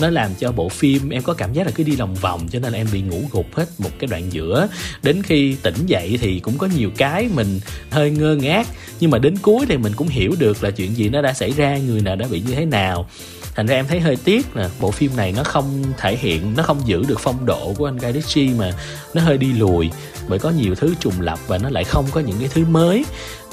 Nó 0.00 0.03
nó 0.04 0.10
làm 0.10 0.30
cho 0.38 0.52
bộ 0.52 0.68
phim 0.68 1.08
em 1.08 1.22
có 1.22 1.34
cảm 1.34 1.52
giác 1.52 1.66
là 1.66 1.72
cứ 1.74 1.84
đi 1.84 1.96
lòng 1.96 2.14
vòng, 2.14 2.48
cho 2.52 2.58
nên 2.58 2.72
là 2.72 2.78
em 2.78 2.86
bị 2.92 3.02
ngủ 3.02 3.22
gục 3.30 3.56
hết 3.56 3.66
một 3.78 3.90
cái 3.98 4.08
đoạn 4.10 4.32
giữa. 4.32 4.68
Đến 5.02 5.22
khi 5.22 5.56
tỉnh 5.62 5.74
dậy 5.86 6.18
thì 6.20 6.40
cũng 6.40 6.58
có 6.58 6.68
nhiều 6.76 6.90
cái 6.96 7.28
mình 7.34 7.60
hơi 7.90 8.10
ngơ 8.10 8.36
ngác, 8.36 8.66
nhưng 9.00 9.10
mà 9.10 9.18
đến 9.18 9.34
cuối 9.42 9.66
thì 9.68 9.76
mình 9.76 9.92
cũng 9.96 10.08
hiểu 10.08 10.34
được 10.38 10.64
là 10.64 10.70
chuyện 10.70 10.96
gì 10.96 11.08
nó 11.08 11.22
đã 11.22 11.32
xảy 11.32 11.50
ra, 11.50 11.78
người 11.78 12.00
nào 12.00 12.16
đã 12.16 12.26
bị 12.30 12.40
như 12.40 12.54
thế 12.54 12.64
nào 12.64 13.08
thành 13.54 13.66
ra 13.66 13.74
em 13.74 13.86
thấy 13.86 14.00
hơi 14.00 14.16
tiếc 14.24 14.56
là 14.56 14.68
bộ 14.80 14.90
phim 14.90 15.16
này 15.16 15.34
nó 15.36 15.44
không 15.44 15.84
thể 15.98 16.16
hiện, 16.16 16.54
nó 16.56 16.62
không 16.62 16.80
giữ 16.84 17.04
được 17.08 17.20
phong 17.20 17.46
độ 17.46 17.74
của 17.78 17.88
anh 17.88 17.96
Guy 17.96 18.12
Ritchie 18.12 18.54
mà 18.58 18.72
nó 19.14 19.22
hơi 19.22 19.38
đi 19.38 19.52
lùi 19.52 19.90
bởi 20.28 20.38
có 20.38 20.50
nhiều 20.50 20.74
thứ 20.74 20.94
trùng 21.00 21.20
lập 21.20 21.38
và 21.46 21.58
nó 21.58 21.70
lại 21.70 21.84
không 21.84 22.06
có 22.10 22.20
những 22.20 22.36
cái 22.38 22.48
thứ 22.54 22.64
mới. 22.64 23.04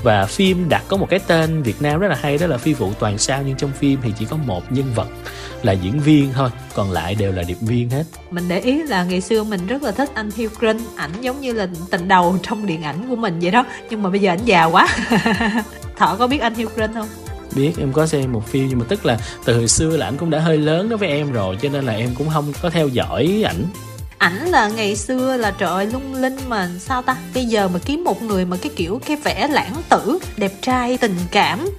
Và 0.03 0.25
phim 0.25 0.69
đặt 0.69 0.83
có 0.87 0.97
một 0.97 1.09
cái 1.09 1.19
tên 1.27 1.63
Việt 1.63 1.81
Nam 1.81 1.99
rất 1.99 2.07
là 2.07 2.17
hay, 2.21 2.37
đó 2.37 2.47
là 2.47 2.57
phi 2.57 2.73
vụ 2.73 2.93
toàn 2.99 3.17
sao, 3.17 3.43
nhưng 3.45 3.57
trong 3.57 3.71
phim 3.71 3.99
thì 4.03 4.13
chỉ 4.19 4.25
có 4.25 4.37
một 4.37 4.71
nhân 4.71 4.85
vật 4.95 5.07
là 5.63 5.73
diễn 5.73 5.99
viên 5.99 6.33
thôi, 6.33 6.49
còn 6.73 6.91
lại 6.91 7.15
đều 7.15 7.31
là 7.31 7.43
điệp 7.43 7.57
viên 7.61 7.89
hết. 7.89 8.03
Mình 8.31 8.43
để 8.47 8.59
ý 8.59 8.83
là 8.83 9.03
ngày 9.03 9.21
xưa 9.21 9.43
mình 9.43 9.67
rất 9.67 9.83
là 9.83 9.91
thích 9.91 10.09
anh 10.13 10.29
Hugh 10.31 10.59
Grant 10.59 10.81
ảnh 10.95 11.11
giống 11.21 11.41
như 11.41 11.53
là 11.53 11.67
tình 11.89 12.07
đầu 12.07 12.37
trong 12.43 12.65
điện 12.65 12.83
ảnh 12.83 13.09
của 13.09 13.15
mình 13.15 13.39
vậy 13.39 13.51
đó, 13.51 13.65
nhưng 13.89 14.03
mà 14.03 14.09
bây 14.09 14.19
giờ 14.19 14.31
ảnh 14.31 14.45
già 14.45 14.65
quá. 14.65 14.87
Thọ 15.97 16.15
có 16.19 16.27
biết 16.27 16.41
anh 16.41 16.55
Hugh 16.55 16.75
Grant 16.75 16.93
không? 16.93 17.07
Biết 17.55 17.71
em 17.77 17.93
có 17.93 18.05
xem 18.05 18.31
một 18.31 18.47
phim, 18.47 18.67
nhưng 18.69 18.79
mà 18.79 18.85
tức 18.89 19.05
là 19.05 19.19
từ 19.45 19.57
hồi 19.57 19.67
xưa 19.67 19.97
là 19.97 20.05
ảnh 20.05 20.17
cũng 20.17 20.29
đã 20.29 20.39
hơi 20.39 20.57
lớn 20.57 20.89
đối 20.89 20.97
với 20.97 21.09
em 21.09 21.31
rồi, 21.31 21.57
cho 21.61 21.69
nên 21.69 21.85
là 21.85 21.93
em 21.93 22.09
cũng 22.17 22.29
không 22.29 22.53
có 22.61 22.69
theo 22.69 22.87
dõi 22.87 23.43
ảnh. 23.45 23.65
Ảnh 24.17 24.45
là 24.45 24.67
ngày 24.67 24.95
xưa 24.95 25.37
là 25.37 25.51
trời 25.51 25.85
lung 25.85 26.13
linh 26.13 26.37
mà 26.47 26.69
sao 26.79 27.01
ta? 27.01 27.15
Bây 27.33 27.45
giờ 27.45 27.67
mà 27.67 27.79
kiếm 27.85 28.03
một 28.03 28.21
người 28.21 28.45
mà 28.45 28.57
cái 28.61 28.71
kiểu 28.75 29.01
cái 29.05 29.17
vẻ 29.17 29.47
lãng 29.47 29.73
tử, 29.89 30.19
đẹp 30.37 30.51
trai, 30.61 30.97
tình 30.97 31.15
cảm, 31.31 31.69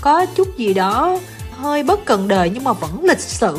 có 0.00 0.26
chút 0.26 0.56
gì 0.56 0.74
đó 0.74 1.18
hơi 1.50 1.82
bất 1.82 2.04
cần 2.04 2.28
đời 2.28 2.50
nhưng 2.50 2.64
mà 2.64 2.72
vẫn 2.72 3.04
lịch 3.04 3.20
sự. 3.20 3.56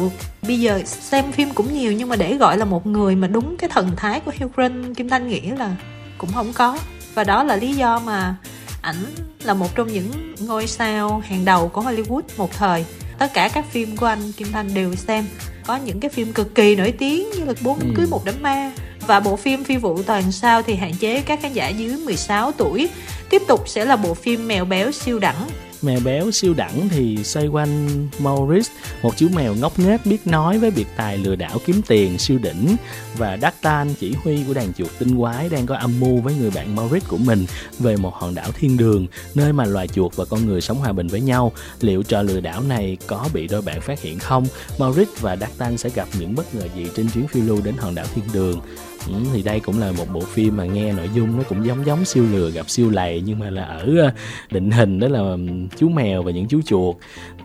Bây 0.47 0.59
giờ 0.59 0.81
xem 0.86 1.31
phim 1.31 1.49
cũng 1.49 1.73
nhiều 1.73 1.91
nhưng 1.91 2.09
mà 2.09 2.15
để 2.15 2.38
gọi 2.38 2.57
là 2.57 2.65
một 2.65 2.88
người 2.88 3.15
mà 3.15 3.27
đúng 3.27 3.57
cái 3.57 3.69
thần 3.69 3.91
thái 3.97 4.19
của 4.19 4.31
Hugh 4.39 4.55
Grant, 4.55 4.95
Kim 4.95 5.09
Thanh 5.09 5.27
nghĩ 5.27 5.41
là 5.41 5.75
cũng 6.17 6.29
không 6.33 6.53
có. 6.53 6.77
Và 7.15 7.23
đó 7.23 7.43
là 7.43 7.55
lý 7.55 7.73
do 7.73 7.99
mà 7.99 8.36
ảnh 8.84 9.06
là 9.43 9.54
một 9.54 9.76
trong 9.76 9.88
những 9.93 10.36
ngôi 10.39 10.67
sao 10.67 11.24
hàng 11.26 11.46
đầu 11.46 11.67
của 11.67 11.82
Hollywood 11.82 12.22
một 12.38 12.52
thời. 12.58 12.86
Tất 13.17 13.34
cả 13.34 13.50
các 13.54 13.65
phim 13.72 13.98
của 13.98 14.06
anh 14.06 14.32
Kim 14.32 14.52
Thanh 14.52 14.74
đều 14.74 14.96
xem. 14.96 15.26
Có 15.65 15.76
những 15.76 16.00
cái 16.00 16.10
phim 16.10 16.34
cực 16.34 16.56
kỳ 16.56 16.76
nổi 16.76 16.93
tiếng 17.00 17.30
như 17.30 17.46
là 17.46 17.54
bốn 17.62 17.80
ừ. 17.80 17.86
cưới 17.96 18.08
một 18.08 18.26
đám 18.26 18.36
ma. 18.41 18.72
Và 19.08 19.19
bộ 19.19 19.36
phim 19.36 19.63
phi 19.63 19.78
vụ 19.78 20.04
toàn 20.04 20.32
sao 20.32 20.62
thì 20.62 20.76
hạn 20.76 20.93
chế 21.00 21.22
các 21.22 21.39
khán 21.41 21.54
giả 21.54 21.69
dưới 21.69 21.98
16 21.98 22.52
tuổi. 22.52 22.89
Tiếp 23.30 23.41
tục 23.48 23.63
sẽ 23.69 23.86
là 23.86 23.96
bộ 23.96 24.13
phim 24.13 24.48
mèo 24.48 24.65
béo 24.65 24.91
siêu 24.91 25.19
đẳng 25.19 25.48
mèo 25.84 26.00
béo 26.00 26.32
siêu 26.32 26.54
đẳng 26.54 26.89
thì 26.89 27.24
xoay 27.24 27.48
quanh 27.48 28.08
Maurice, 28.19 28.72
một 29.02 29.17
chú 29.17 29.30
mèo 29.36 29.56
ngốc 29.56 29.80
nghếch 29.80 30.06
biết 30.06 30.28
nói 30.28 30.58
với 30.58 30.72
biệt 30.72 30.88
tài 30.96 31.17
lừa 31.17 31.36
đảo 31.36 31.58
kiếm 31.65 31.82
tiền 31.88 32.17
siêu 32.17 32.39
đỉnh 32.43 32.76
và 33.17 33.38
dactan 33.41 33.93
chỉ 34.00 34.13
huy 34.24 34.43
của 34.48 34.54
đàn 34.54 34.74
chuột 34.74 34.89
tinh 35.00 35.17
quái 35.17 35.50
đang 35.50 35.65
có 35.65 35.76
âm 35.76 36.00
mưu 36.00 36.22
với 36.22 36.36
người 36.39 36.52
bạn 36.56 36.76
Maurice 36.76 37.08
của 37.10 37.17
mình 37.17 37.46
về 37.80 37.96
một 37.96 38.13
hòn 38.13 38.36
đảo 38.36 38.52
thiên 38.52 38.78
đường 38.78 39.08
nơi 39.36 39.54
mà 39.54 39.65
loài 39.65 39.88
chuột 39.88 40.15
và 40.15 40.26
con 40.26 40.46
người 40.46 40.62
sống 40.62 40.78
hòa 40.78 40.93
bình 40.93 41.08
với 41.08 41.22
nhau. 41.22 41.52
Liệu 41.82 42.04
trò 42.04 42.22
lừa 42.22 42.39
đảo 42.39 42.63
này 42.63 42.98
có 43.08 43.30
bị 43.34 43.48
đôi 43.48 43.62
bạn 43.62 43.82
phát 43.82 44.02
hiện 44.02 44.19
không? 44.19 44.46
Maurice 44.80 45.12
và 45.19 45.36
dactan 45.36 45.78
sẽ 45.78 45.89
gặp 45.96 46.08
những 46.19 46.36
bất 46.36 46.56
ngờ 46.56 46.67
gì 46.76 46.88
trên 46.96 47.10
chuyến 47.10 47.28
phiêu 47.28 47.43
lưu 47.43 47.62
đến 47.63 47.76
hòn 47.78 47.96
đảo 47.96 48.06
thiên 48.15 48.26
đường? 48.34 48.62
Ừ, 49.08 49.13
thì 49.34 49.44
đây 49.44 49.60
cũng 49.60 49.80
là 49.80 49.92
một 49.92 50.06
bộ 50.13 50.20
phim 50.20 50.58
mà 50.58 50.66
nghe 50.66 50.94
nội 50.94 51.10
dung 51.13 51.38
nó 51.38 51.44
cũng 51.50 51.66
giống 51.66 51.86
giống 51.86 52.06
siêu 52.06 52.26
lừa 52.32 52.50
gặp 52.50 52.70
siêu 52.70 52.89
lầy 52.89 53.22
nhưng 53.26 53.39
mà 53.39 53.50
là 53.50 53.63
ở 53.63 53.98
ờ, 53.98 54.12
định 54.52 54.72
hình 54.72 55.00
đó 55.00 55.08
là 55.08 55.38
chú 55.78 55.89
mèo 55.89 56.24
và 56.24 56.32
những 56.32 56.48
chú 56.48 56.62
chuột. 56.62 56.96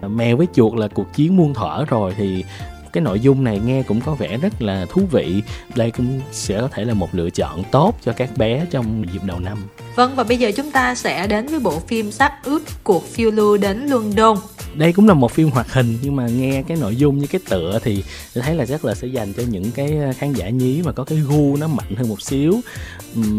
Mèo 0.02 0.36
với 0.36 0.46
chuột 0.54 0.78
là 0.78 0.88
cuộc 0.88 1.14
chiến 1.14 1.36
muôn 1.36 1.54
thuở 1.54 1.84
rồi 1.84 2.14
thì 2.16 2.44
cái 2.92 3.02
nội 3.02 3.20
dung 3.20 3.44
này 3.44 3.60
nghe 3.64 3.82
cũng 3.82 4.00
có 4.00 4.14
vẻ 4.14 4.36
rất 4.36 4.62
là 4.62 4.86
thú 4.90 5.02
vị. 5.10 5.42
Đây 5.76 5.90
cũng 5.90 6.20
sẽ 6.32 6.60
có 6.60 6.68
thể 6.68 6.84
là 6.84 6.94
một 6.94 7.08
lựa 7.14 7.30
chọn 7.30 7.62
tốt 7.70 7.94
cho 8.02 8.12
các 8.12 8.30
bé 8.36 8.66
trong 8.70 9.04
dịp 9.12 9.20
đầu 9.24 9.40
năm 9.40 9.58
vâng 9.98 10.14
và 10.14 10.24
bây 10.24 10.36
giờ 10.36 10.52
chúng 10.56 10.70
ta 10.70 10.94
sẽ 10.94 11.26
đến 11.26 11.46
với 11.46 11.60
bộ 11.60 11.80
phim 11.80 12.10
Sắc 12.12 12.32
ướp 12.44 12.62
cuộc 12.84 13.08
phiêu 13.08 13.30
lưu 13.30 13.56
đến 13.56 13.86
London. 13.86 14.36
Đây 14.74 14.92
cũng 14.92 15.08
là 15.08 15.14
một 15.14 15.32
phim 15.32 15.50
hoạt 15.50 15.72
hình, 15.72 15.98
nhưng 16.02 16.16
mà 16.16 16.28
nghe 16.28 16.62
cái 16.68 16.76
nội 16.76 16.96
dung 16.96 17.18
như 17.18 17.26
cái 17.26 17.40
tựa 17.48 17.78
thì 17.82 18.04
thấy 18.34 18.54
là 18.54 18.66
chắc 18.66 18.84
là 18.84 18.94
sẽ 18.94 19.06
dành 19.06 19.32
cho 19.32 19.42
những 19.48 19.70
cái 19.70 19.98
ờ, 19.98 20.12
khán 20.18 20.32
giả 20.32 20.48
nhí 20.48 20.82
mà 20.84 20.92
có 20.92 21.04
cái 21.04 21.18
gu 21.18 21.56
nó 21.56 21.68
mạnh 21.68 21.94
hơn 21.96 22.08
một 22.08 22.22
xíu. 22.22 22.60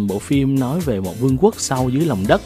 Bộ 0.08 0.20
phim 0.20 0.60
nói 0.60 0.80
về 0.80 1.00
một 1.00 1.20
vương 1.20 1.38
quốc 1.38 1.56
sâu 1.58 1.90
dưới 1.90 2.06
lòng 2.06 2.26
đất 2.28 2.42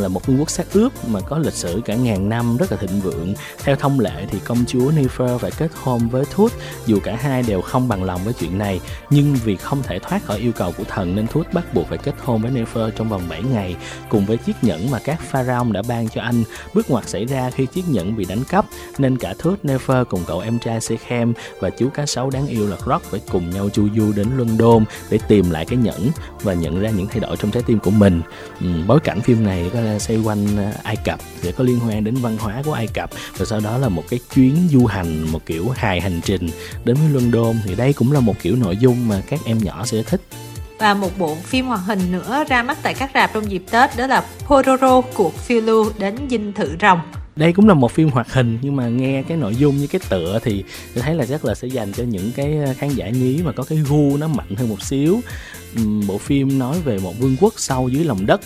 là 0.00 0.08
một 0.08 0.26
vương 0.26 0.38
quốc 0.38 0.50
xác 0.50 0.72
ướp 0.72 1.08
mà 1.08 1.20
có 1.20 1.38
lịch 1.38 1.54
sử 1.54 1.80
cả 1.84 1.94
ngàn 1.94 2.28
năm 2.28 2.56
rất 2.56 2.72
là 2.72 2.78
thịnh 2.78 3.00
vượng. 3.00 3.34
Theo 3.58 3.76
thông 3.76 4.00
lệ 4.00 4.26
thì 4.30 4.38
công 4.44 4.64
chúa 4.66 4.90
Nefer 4.90 5.38
phải 5.38 5.50
kết 5.50 5.70
hôn 5.82 6.08
với 6.08 6.24
Thút 6.30 6.52
dù 6.86 7.00
cả 7.02 7.16
hai 7.20 7.42
đều 7.42 7.60
không 7.60 7.88
bằng 7.88 8.04
lòng 8.04 8.20
với 8.24 8.32
chuyện 8.32 8.58
này. 8.58 8.80
Nhưng 9.10 9.34
vì 9.44 9.56
không 9.56 9.82
thể 9.82 9.98
thoát 9.98 10.24
khỏi 10.24 10.38
yêu 10.38 10.52
cầu 10.52 10.72
của 10.78 10.84
thần 10.84 11.16
nên 11.16 11.26
Thút 11.26 11.52
bắt 11.52 11.74
buộc 11.74 11.88
phải 11.88 11.98
kết 11.98 12.14
hôn 12.24 12.42
với 12.42 12.50
Nefer 12.50 12.90
trong 12.90 13.08
vòng 13.08 13.22
7 13.28 13.42
ngày 13.42 13.76
cùng 14.08 14.26
với 14.26 14.36
chiếc 14.36 14.56
nhẫn 14.62 14.90
mà 14.90 14.98
các 15.04 15.20
pharaoh 15.20 15.70
đã 15.72 15.82
ban 15.88 16.08
cho 16.08 16.20
anh. 16.20 16.44
Bước 16.74 16.90
ngoặt 16.90 17.08
xảy 17.08 17.24
ra 17.24 17.50
khi 17.50 17.66
chiếc 17.66 17.88
nhẫn 17.88 18.16
bị 18.16 18.24
đánh 18.24 18.44
cắp 18.44 18.64
nên 18.98 19.18
cả 19.18 19.34
Thút 19.38 19.64
Nefer 19.64 20.04
cùng 20.04 20.24
cậu 20.26 20.40
em 20.40 20.58
trai 20.58 20.80
Sechem 20.80 21.32
và 21.60 21.70
chú 21.70 21.88
cá 21.88 22.06
sấu 22.06 22.30
đáng 22.30 22.46
yêu 22.46 22.68
là 22.68 22.76
Rock 22.86 23.04
phải 23.04 23.20
cùng 23.32 23.50
nhau 23.50 23.68
chu 23.72 23.88
du 23.96 24.12
đến 24.16 24.28
London 24.36 24.84
để 25.10 25.18
tìm 25.28 25.50
lại 25.50 25.64
cái 25.64 25.76
nhẫn 25.76 26.10
và 26.42 26.54
nhận 26.54 26.80
ra 26.80 26.90
những 26.90 27.06
thay 27.06 27.20
đổi 27.20 27.36
trong 27.36 27.50
trái 27.50 27.62
tim 27.66 27.78
của 27.78 27.90
mình. 27.90 28.22
Ừ, 28.60 28.66
bối 28.86 29.00
cảnh 29.00 29.20
phim 29.20 29.44
này 29.44 29.70
có 29.72 29.80
xoay 29.98 30.18
quanh 30.18 30.56
ờ, 30.56 30.72
Ai 30.82 30.96
Cập. 30.96 31.20
Để 31.42 31.52
có 31.52 31.64
liên 31.64 31.80
quan 31.86 32.04
đến 32.04 32.14
văn 32.14 32.36
hóa 32.40 32.62
của 32.64 32.72
Ai 32.72 32.86
Cập. 32.86 33.10
Và 33.36 33.44
sau 33.44 33.60
đó 33.60 33.78
là 33.78 33.88
một 33.88 34.04
cái 34.08 34.20
chuyến 34.34 34.56
du 34.70 34.86
hành 34.86 35.32
một 35.32 35.46
kiểu 35.46 35.68
hài 35.68 36.00
hành 36.00 36.20
trình 36.24 36.48
đến 36.84 36.96
với 36.96 37.08
London. 37.08 37.56
Thì 37.64 37.74
đây 37.74 37.92
cũng 37.92 38.12
là 38.12 38.20
một 38.20 38.34
kiểu 38.42 38.56
nội 38.56 38.76
dung 38.76 39.08
mà 39.08 39.22
các 39.28 39.40
em 39.44 39.58
nhỏ 39.58 39.84
sẽ 39.86 40.02
thích. 40.02 40.20
Và 40.78 40.94
một 40.94 41.18
bộ 41.18 41.34
phim 41.34 41.66
hoạt 41.66 41.80
hình 41.86 42.12
nữa 42.12 42.44
ra 42.48 42.62
mắt 42.62 42.78
tại 42.82 42.94
các 42.94 43.10
rạp 43.14 43.30
trong 43.34 43.50
dịp 43.50 43.62
Tết 43.70 43.96
đó 43.96 44.06
là 44.06 44.24
Pororo 44.46 45.00
cuộc 45.00 45.34
phiêu 45.34 45.60
lưu 45.60 45.92
đến 45.98 46.16
dinh 46.30 46.52
thự 46.52 46.76
rồng. 46.80 47.00
Đây 47.36 47.52
cũng 47.52 47.68
là 47.68 47.74
một 47.74 47.92
phim 47.92 48.08
hoạt 48.08 48.32
hình 48.32 48.58
nhưng 48.62 48.76
mà 48.76 48.88
nghe 48.88 49.22
cái 49.22 49.36
nội 49.36 49.54
dung 49.54 49.76
như 49.76 49.86
cái 49.86 50.00
tựa 50.08 50.38
thì 50.42 50.64
thấy 50.94 51.14
là 51.14 51.26
chắc 51.26 51.44
là 51.44 51.54
sẽ 51.54 51.68
dành 51.68 51.92
cho 51.92 52.04
những 52.04 52.32
cái 52.32 52.58
khán 52.78 52.90
giả 52.90 53.08
nhí 53.08 53.40
mà 53.44 53.52
có 53.52 53.62
cái 53.62 53.78
gu 53.88 54.16
nó 54.16 54.28
mạnh 54.28 54.54
hơn 54.56 54.68
một 54.68 54.82
xíu. 54.82 55.20
Bộ 56.08 56.18
phim 56.18 56.58
nói 56.58 56.80
về 56.84 56.98
một 56.98 57.18
vương 57.18 57.36
quốc 57.40 57.54
sâu 57.56 57.88
dưới 57.88 58.04
lòng 58.04 58.26
đất 58.26 58.40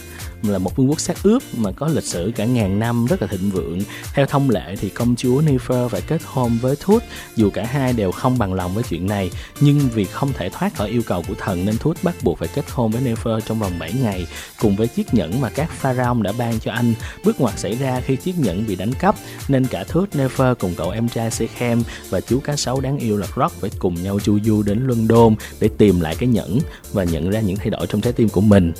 là 0.48 0.58
một 0.58 0.76
vương 0.76 0.88
quốc 0.90 1.00
xác 1.00 1.22
ướp 1.22 1.42
mà 1.56 1.70
có 1.72 1.88
lịch 1.88 2.04
sử 2.04 2.32
cả 2.36 2.44
ngàn 2.44 2.78
năm 2.78 3.06
rất 3.06 3.22
là 3.22 3.28
thịnh 3.28 3.50
vượng. 3.50 3.80
Theo 4.14 4.26
thông 4.26 4.50
lệ 4.50 4.76
thì 4.80 4.88
công 4.88 5.16
chúa 5.16 5.42
Nefer 5.42 5.88
phải 5.88 6.00
kết 6.00 6.20
hôn 6.24 6.58
với 6.60 6.76
Thút 6.80 7.02
dù 7.36 7.50
cả 7.50 7.64
hai 7.64 7.92
đều 7.92 8.12
không 8.12 8.38
bằng 8.38 8.54
lòng 8.54 8.74
với 8.74 8.84
chuyện 8.88 9.06
này. 9.06 9.30
Nhưng 9.60 9.78
vì 9.94 10.04
không 10.04 10.32
thể 10.32 10.48
thoát 10.48 10.74
khỏi 10.74 10.88
yêu 10.88 11.02
cầu 11.06 11.22
của 11.28 11.34
thần 11.38 11.66
nên 11.66 11.78
Thút 11.78 12.02
bắt 12.02 12.14
buộc 12.22 12.38
phải 12.38 12.48
kết 12.54 12.64
hôn 12.70 12.90
với 12.90 13.02
Nefer 13.02 13.40
trong 13.40 13.58
vòng 13.58 13.72
7 13.78 13.92
ngày, 14.02 14.26
cùng 14.60 14.76
với 14.76 14.88
chiếc 14.88 15.14
nhẫn 15.14 15.40
mà 15.40 15.50
các 15.50 15.70
pharaoh 15.70 16.22
đã 16.22 16.32
ban 16.38 16.58
cho 16.58 16.72
anh. 16.72 16.94
Bước 17.24 17.40
ngoặt 17.40 17.58
xảy 17.58 17.74
ra 17.74 18.00
khi 18.00 18.16
chiếc 18.16 18.38
nhẫn 18.38 18.66
bị 18.66 18.76
đánh 18.76 18.92
cắp, 18.92 19.14
nên 19.48 19.66
cả 19.66 19.84
Thút 19.84 20.14
Nefer 20.14 20.54
cùng 20.54 20.74
cậu 20.76 20.90
em 20.90 21.08
trai 21.08 21.30
Sechem 21.30 21.82
và 22.10 22.20
chú 22.20 22.40
cá 22.40 22.56
sấu 22.56 22.80
đáng 22.80 22.98
yêu 22.98 23.16
là 23.16 23.26
Rock 23.36 23.60
phải 23.60 23.70
cùng 23.78 24.02
nhau 24.02 24.18
chu 24.20 24.38
du 24.44 24.62
đến 24.62 24.86
London 24.86 25.34
để 25.60 25.68
tìm 25.78 26.00
lại 26.00 26.16
cái 26.18 26.28
nhẫn 26.28 26.58
và 26.92 27.04
nhận 27.04 27.30
ra 27.30 27.40
những 27.40 27.56
thay 27.56 27.70
đổi 27.70 27.86
trong 27.86 28.00
trái 28.00 28.12
tim 28.12 28.28
của 28.28 28.40
mình. 28.40 28.72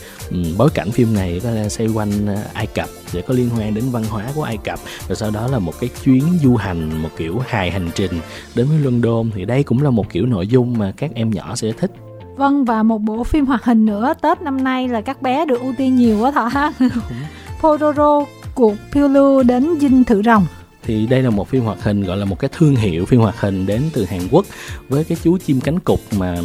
Bối 0.56 0.70
cảnh 0.74 0.90
phim 0.90 1.14
này 1.14 1.40
có 1.42 1.50
xoay 1.68 1.88
quanh 1.88 2.26
ờ, 2.26 2.42
Ai 2.54 2.66
Cập. 2.66 2.88
Để 3.12 3.22
có 3.22 3.34
liên 3.34 3.50
quan 3.56 3.74
đến 3.74 3.84
văn 3.90 4.04
hóa 4.04 4.24
của 4.34 4.42
Ai 4.42 4.56
Cập. 4.56 4.78
Rồi 5.08 5.16
sau 5.16 5.30
đó 5.30 5.46
là 5.46 5.58
một 5.58 5.72
cái 5.80 5.90
chuyến 6.04 6.22
du 6.42 6.56
hành 6.56 7.02
một 7.02 7.08
kiểu 7.16 7.38
hài 7.46 7.70
hành 7.70 7.90
trình 7.94 8.12
đến 8.54 8.66
với 8.66 8.78
London. 8.78 9.30
Thì 9.34 9.44
đây 9.44 9.62
cũng 9.62 9.82
là 9.82 9.90
một 9.90 10.10
kiểu 10.10 10.26
nội 10.26 10.46
dung 10.46 10.78
mà 10.78 10.92
các 10.96 11.10
em 11.14 11.30
nhỏ 11.30 11.56
sẽ 11.56 11.72
thích. 11.72 11.90
Vâng 12.36 12.64
và 12.64 12.82
một 12.82 13.00
bộ 13.00 13.24
phim 13.24 13.46
hoạt 13.46 13.64
hình 13.64 13.86
nữa. 13.86 14.14
Tết 14.22 14.42
năm 14.42 14.64
nay 14.64 14.88
là 14.88 15.00
các 15.00 15.22
bé 15.22 15.46
được 15.46 15.60
ưu 15.60 15.74
tiên 15.78 15.96
nhiều 15.96 16.18
quá 16.20 16.30
thọ 16.30 16.46
ha. 16.46 16.72
Pororo 17.60 18.24
cuộc 18.54 18.74
phiêu 18.92 19.08
lưu 19.08 19.42
đến 19.42 19.78
dinh 19.80 20.04
thự 20.04 20.22
rồng 20.22 20.46
thì 20.86 21.06
đây 21.06 21.22
là 21.22 21.30
một 21.30 21.48
phim 21.48 21.62
hoạt 21.62 21.82
hình, 21.82 22.04
gọi 22.04 22.16
là 22.16 22.24
một 22.24 22.38
cái 22.38 22.50
thương 22.52 22.76
hiệu 22.76 23.06
phim 23.06 23.20
hoạt 23.20 23.40
hình 23.40 23.66
đến 23.66 23.82
từ 23.92 24.04
Hàn 24.04 24.20
Quốc 24.30 24.46
với 24.88 25.04
cái 25.04 25.18
chú 25.24 25.38
chim 25.38 25.60
cánh 25.60 25.78
cụt 25.78 25.98
mà 26.16 26.36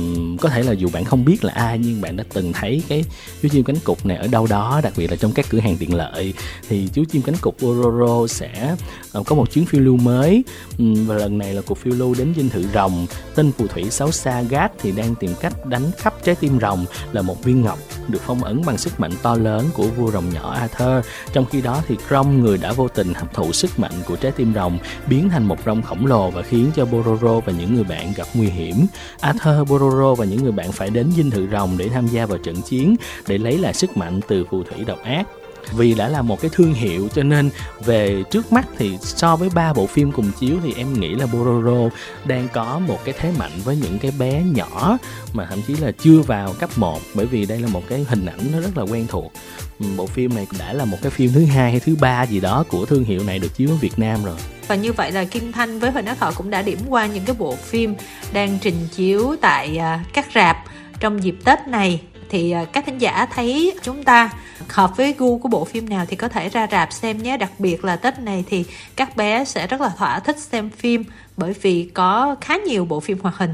có 0.41 0.49
thể 0.49 0.63
là 0.63 0.71
dù 0.71 0.89
bạn 0.93 1.05
không 1.05 1.25
biết 1.25 1.43
là 1.43 1.53
ai 1.53 1.79
nhưng 1.79 2.01
bạn 2.01 2.17
đã 2.17 2.23
từng 2.33 2.53
thấy 2.53 2.83
cái 2.87 3.03
chú 3.41 3.49
chim 3.49 3.63
cánh 3.63 3.75
cụt 3.83 4.05
này 4.05 4.17
ở 4.17 4.27
đâu 4.27 4.47
đó, 4.47 4.81
đặc 4.83 4.93
biệt 4.97 5.11
là 5.11 5.15
trong 5.15 5.31
các 5.31 5.45
cửa 5.49 5.59
hàng 5.59 5.77
tiện 5.77 5.95
lợi. 5.95 6.33
Thì 6.69 6.87
chú 6.93 7.03
chim 7.11 7.21
cánh 7.21 7.35
cụt 7.41 7.55
Ororo 7.65 8.27
sẽ 8.27 8.75
ờ, 9.11 9.23
có 9.25 9.35
một 9.35 9.51
chuyến 9.51 9.65
phiêu 9.65 9.81
lưu 9.81 9.97
mới. 9.97 10.43
Và 10.77 11.15
lần 11.15 11.37
này 11.37 11.53
là 11.53 11.61
cuộc 11.61 11.77
phiêu 11.77 11.93
lưu 11.93 12.15
đến 12.17 12.33
dinh 12.35 12.49
thự 12.49 12.63
rồng. 12.73 13.07
Tên 13.35 13.51
phù 13.51 13.67
thủy 13.67 13.89
xấu 13.89 14.11
xa 14.11 14.41
Gat 14.41 14.71
thì 14.79 14.91
đang 14.91 15.15
tìm 15.15 15.31
cách 15.39 15.65
đánh 15.65 15.91
khắp 15.97 16.13
trái 16.23 16.35
tim 16.35 16.59
rồng 16.59 16.85
là 17.11 17.21
một 17.21 17.43
viên 17.43 17.61
ngọc 17.61 17.79
được 18.07 18.19
phong 18.25 18.43
ấn 18.43 18.61
bằng 18.65 18.77
sức 18.77 18.99
mạnh 18.99 19.11
to 19.21 19.35
lớn 19.35 19.65
của 19.73 19.87
vua 19.87 20.11
rồng 20.11 20.29
nhỏ 20.33 20.53
Arthur. 20.53 21.05
Trong 21.33 21.45
khi 21.45 21.61
đó 21.61 21.83
thì 21.87 21.95
Krom 22.07 22.43
người 22.43 22.57
đã 22.57 22.71
vô 22.71 22.87
tình 22.87 23.13
hấp 23.13 23.33
thụ 23.33 23.51
sức 23.51 23.79
mạnh 23.79 23.93
của 24.05 24.15
trái 24.15 24.30
tim 24.31 24.53
rồng 24.53 24.77
biến 25.07 25.29
thành 25.29 25.43
một 25.43 25.57
rồng 25.65 25.81
khổng 25.81 26.05
lồ 26.05 26.29
và 26.29 26.41
khiến 26.41 26.71
cho 26.75 26.85
Bororo 26.85 27.39
và 27.39 27.53
những 27.53 27.75
người 27.75 27.83
bạn 27.83 28.13
gặp 28.15 28.27
nguy 28.33 28.47
hiểm. 28.47 28.75
Arthur, 29.19 29.69
Bororo 29.69 30.15
và 30.15 30.25
những 30.25 30.43
người 30.43 30.51
bạn 30.51 30.71
phải 30.71 30.89
đến 30.89 31.11
dinh 31.15 31.29
thự 31.29 31.47
rồng 31.51 31.77
để 31.77 31.89
tham 31.89 32.07
gia 32.07 32.25
vào 32.25 32.37
trận 32.37 32.61
chiến 32.61 32.95
để 33.27 33.37
lấy 33.37 33.57
lại 33.57 33.73
sức 33.73 33.97
mạnh 33.97 34.19
từ 34.27 34.45
phù 34.51 34.63
thủy 34.63 34.83
độc 34.85 35.03
ác 35.03 35.27
vì 35.71 35.93
đã 35.93 36.07
là 36.07 36.21
một 36.21 36.41
cái 36.41 36.51
thương 36.53 36.73
hiệu, 36.73 37.07
cho 37.15 37.23
nên 37.23 37.49
về 37.85 38.23
trước 38.31 38.53
mắt 38.53 38.67
thì 38.77 38.97
so 39.01 39.35
với 39.35 39.49
ba 39.49 39.73
bộ 39.73 39.87
phim 39.87 40.11
cùng 40.11 40.31
chiếu 40.39 40.55
thì 40.63 40.73
em 40.77 40.93
nghĩ 40.93 41.15
là 41.15 41.25
Bororo 41.25 41.95
đang 42.25 42.47
có 42.53 42.79
một 42.79 42.99
cái 43.05 43.13
thế 43.19 43.31
mạnh 43.39 43.51
với 43.63 43.75
những 43.75 43.99
cái 43.99 44.11
bé 44.19 44.43
nhỏ 44.43 44.97
mà 45.33 45.45
thậm 45.49 45.61
chí 45.67 45.75
là 45.75 45.91
chưa 45.91 46.21
vào 46.21 46.53
cấp 46.59 46.69
1 46.75 46.99
bởi 47.13 47.25
vì 47.25 47.45
đây 47.45 47.59
là 47.59 47.67
một 47.67 47.83
cái 47.89 48.05
hình 48.09 48.25
ảnh 48.25 48.39
nó 48.53 48.59
rất 48.59 48.77
là 48.77 48.83
quen 48.83 49.05
thuộc. 49.07 49.33
Ừ, 49.79 49.85
bộ 49.97 50.05
phim 50.05 50.35
này 50.35 50.47
đã 50.59 50.73
là 50.73 50.85
một 50.85 50.97
cái 51.01 51.11
phim 51.11 51.31
thứ 51.33 51.45
hai 51.45 51.71
hay 51.71 51.79
thứ 51.79 51.95
ba 52.01 52.23
gì 52.23 52.39
đó 52.39 52.63
của 52.69 52.85
thương 52.85 53.03
hiệu 53.03 53.23
này 53.23 53.39
được 53.39 53.55
chiếu 53.55 53.69
ở 53.69 53.75
Việt 53.75 53.99
Nam 53.99 54.23
rồi. 54.23 54.35
Và 54.67 54.75
như 54.75 54.93
vậy 54.93 55.11
là 55.11 55.23
Kim 55.23 55.51
Thanh 55.51 55.79
với 55.79 55.91
Huỳnh 55.91 56.05
Ác 56.05 56.19
Thọ 56.19 56.31
cũng 56.35 56.49
đã 56.49 56.61
điểm 56.61 56.79
qua 56.89 57.05
những 57.05 57.25
cái 57.25 57.35
bộ 57.39 57.55
phim 57.55 57.95
đang 58.33 58.57
trình 58.61 58.87
chiếu 58.91 59.35
tại 59.41 59.77
à, 59.77 60.03
các 60.13 60.25
rạp 60.35 60.57
trong 60.99 61.23
dịp 61.23 61.35
Tết 61.45 61.67
này. 61.67 62.01
Thì 62.29 62.51
à, 62.51 62.65
các 62.65 62.85
thính 62.85 62.97
giả 62.97 63.25
thấy 63.35 63.73
chúng 63.83 64.03
ta 64.03 64.29
hợp 64.69 64.97
với 64.97 65.15
gu 65.17 65.37
của 65.37 65.49
bộ 65.49 65.65
phim 65.65 65.89
nào 65.89 66.05
thì 66.05 66.15
có 66.15 66.27
thể 66.27 66.49
ra 66.49 66.67
rạp 66.71 66.93
xem 66.93 67.17
nhé. 67.17 67.37
Đặc 67.37 67.51
biệt 67.59 67.85
là 67.85 67.95
tết 67.95 68.19
này 68.19 68.43
thì 68.49 68.65
các 68.95 69.15
bé 69.15 69.45
sẽ 69.45 69.67
rất 69.67 69.81
là 69.81 69.89
thỏa 69.97 70.19
thích 70.19 70.39
xem 70.39 70.69
phim 70.69 71.03
bởi 71.37 71.53
vì 71.61 71.91
có 71.93 72.35
khá 72.41 72.57
nhiều 72.57 72.85
bộ 72.85 72.99
phim 72.99 73.19
hoạt 73.19 73.35
hình. 73.37 73.53